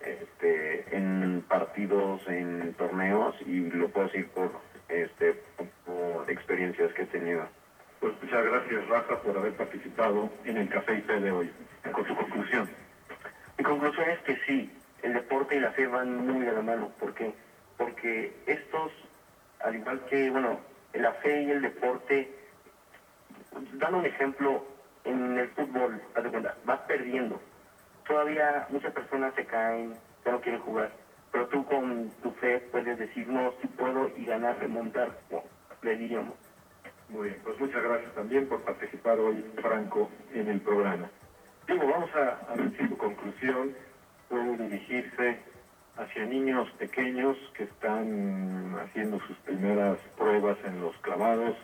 [0.00, 4.52] este, en partidos, en torneos, y lo puedo decir por,
[4.88, 5.42] este,
[5.84, 7.46] por experiencias que he tenido.
[8.22, 11.50] Muchas gracias, Rafa, por haber participado en el Café y Fe de hoy.
[11.92, 12.68] Con su conclusión.
[13.58, 16.90] Mi conclusión es que sí, el deporte y la fe van muy de la mano.
[17.00, 17.34] ¿Por qué?
[17.76, 18.92] Porque estos,
[19.60, 20.60] al igual que, bueno,
[20.94, 22.32] la fe y el deporte,
[23.74, 24.64] dando un ejemplo,
[25.04, 27.40] en el fútbol, haz de cuenta, vas perdiendo.
[28.06, 29.94] Todavía muchas personas se caen,
[30.24, 30.92] ya no quieren jugar.
[31.32, 35.42] Pero tú con tu fe puedes decir, no, sí puedo y ganar, remontar, no,
[35.82, 36.34] le diríamos.
[37.08, 41.08] Muy bien, pues muchas gracias también por participar hoy, Franco, en el programa.
[41.66, 43.74] Diego, vamos a, a ver si tu conclusión
[44.28, 45.38] puede dirigirse
[45.96, 51.56] hacia niños pequeños que están haciendo sus primeras pruebas en los clavados,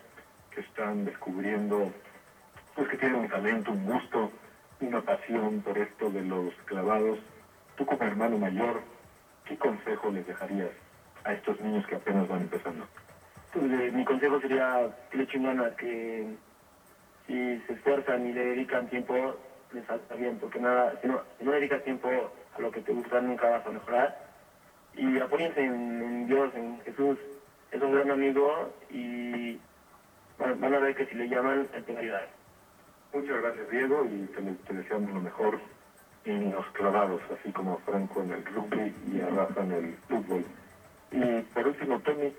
[0.55, 1.91] que están descubriendo,
[2.75, 4.31] pues que tienen un talento, un gusto,
[4.81, 7.19] una pasión por esto de los clavados.
[7.77, 8.81] Tú como hermano mayor,
[9.45, 10.71] ¿qué consejo les dejarías
[11.25, 12.87] a estos niños que apenas van empezando?
[13.53, 16.27] Pues, eh, mi consejo sería que ganas, que
[17.27, 19.37] si se esfuerzan y le dedican tiempo,
[19.73, 22.09] les salta bien, porque nada, si no, si no dedicas tiempo
[22.57, 24.17] a lo que te gusta, nunca vas a mejorar.
[24.95, 27.19] Y apóyense en, Dios, en Jesús,
[27.71, 29.59] es un gran amigo y
[30.39, 32.29] van, a ver que si le llaman, él te va a ayudar.
[33.13, 35.59] Muchas gracias, Diego, y te, te deseamos lo mejor
[36.25, 40.45] en los clavados, así como Franco en el rugby y a Rafa en el fútbol.
[41.11, 42.33] Y por último, Tony,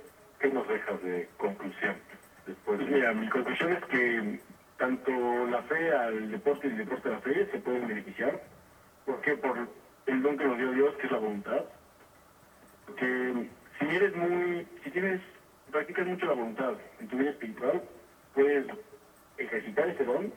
[0.44, 1.96] ¿qué nos dejas de conclusión?
[2.46, 2.86] Después de...
[2.86, 4.40] Mira, mi conclusión es que
[4.78, 5.12] tanto
[5.48, 8.42] la fe al deporte y el deporte a la fe se pueden beneficiar.
[9.06, 9.38] ¿Por qué?
[9.38, 9.58] Por
[10.06, 11.64] el don que nos dio Dios, que es la voluntad.
[12.86, 15.22] Porque si eres muy, si tienes,
[15.72, 17.82] practicas mucho la voluntad en tu vida espiritual,
[18.34, 18.66] puedes
[19.38, 20.34] ejercitar ese don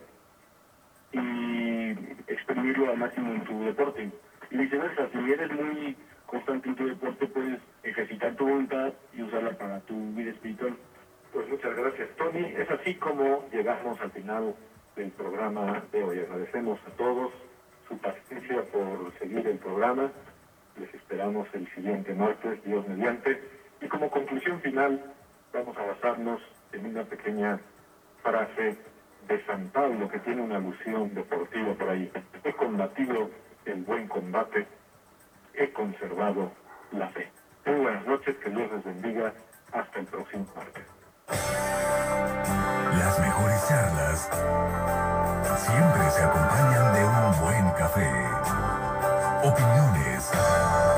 [1.10, 1.90] y
[2.28, 4.08] exprimirlo al máximo en tu deporte.
[4.52, 5.96] Y viceversa, si eres muy
[6.26, 10.76] constante en tu deporte, puedes ejercitar tu voluntad y usarla para tu vida espiritual.
[11.32, 12.44] Pues muchas gracias, Tony.
[12.56, 14.54] Es así como llegamos al final
[14.96, 16.18] del programa de hoy.
[16.20, 17.32] Agradecemos a todos
[17.88, 20.10] su paciencia por seguir el programa.
[20.78, 23.40] Les esperamos el siguiente martes, Dios mediante.
[23.80, 25.12] Y como conclusión final,
[25.52, 26.40] vamos a basarnos
[26.72, 27.60] en una pequeña
[28.22, 28.76] frase
[29.28, 32.10] de San Pablo que tiene una alusión deportiva por ahí.
[32.44, 33.30] He combatido
[33.64, 34.66] el buen combate,
[35.56, 36.52] he conservado
[36.92, 37.30] la fe.
[37.64, 39.32] Muy buenas noches, que Dios les bendiga.
[39.72, 40.84] Hasta el próximo martes.
[42.98, 44.30] Las mejores charlas
[45.58, 48.10] siempre se acompañan de un buen café.
[49.42, 50.30] Opiniones,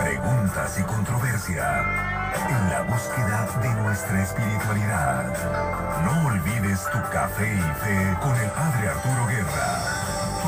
[0.03, 6.05] preguntas y controversia en la búsqueda de nuestra espiritualidad.
[6.05, 9.98] No olvides tu café y fe con el Padre Arturo Guerra.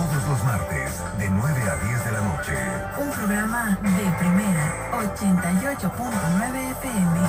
[0.01, 2.55] Todos los martes de 9 a 10 de la noche.
[2.97, 7.21] Un programa de primera 88.9 FM.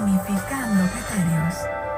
[0.00, 1.89] Unificando criterios.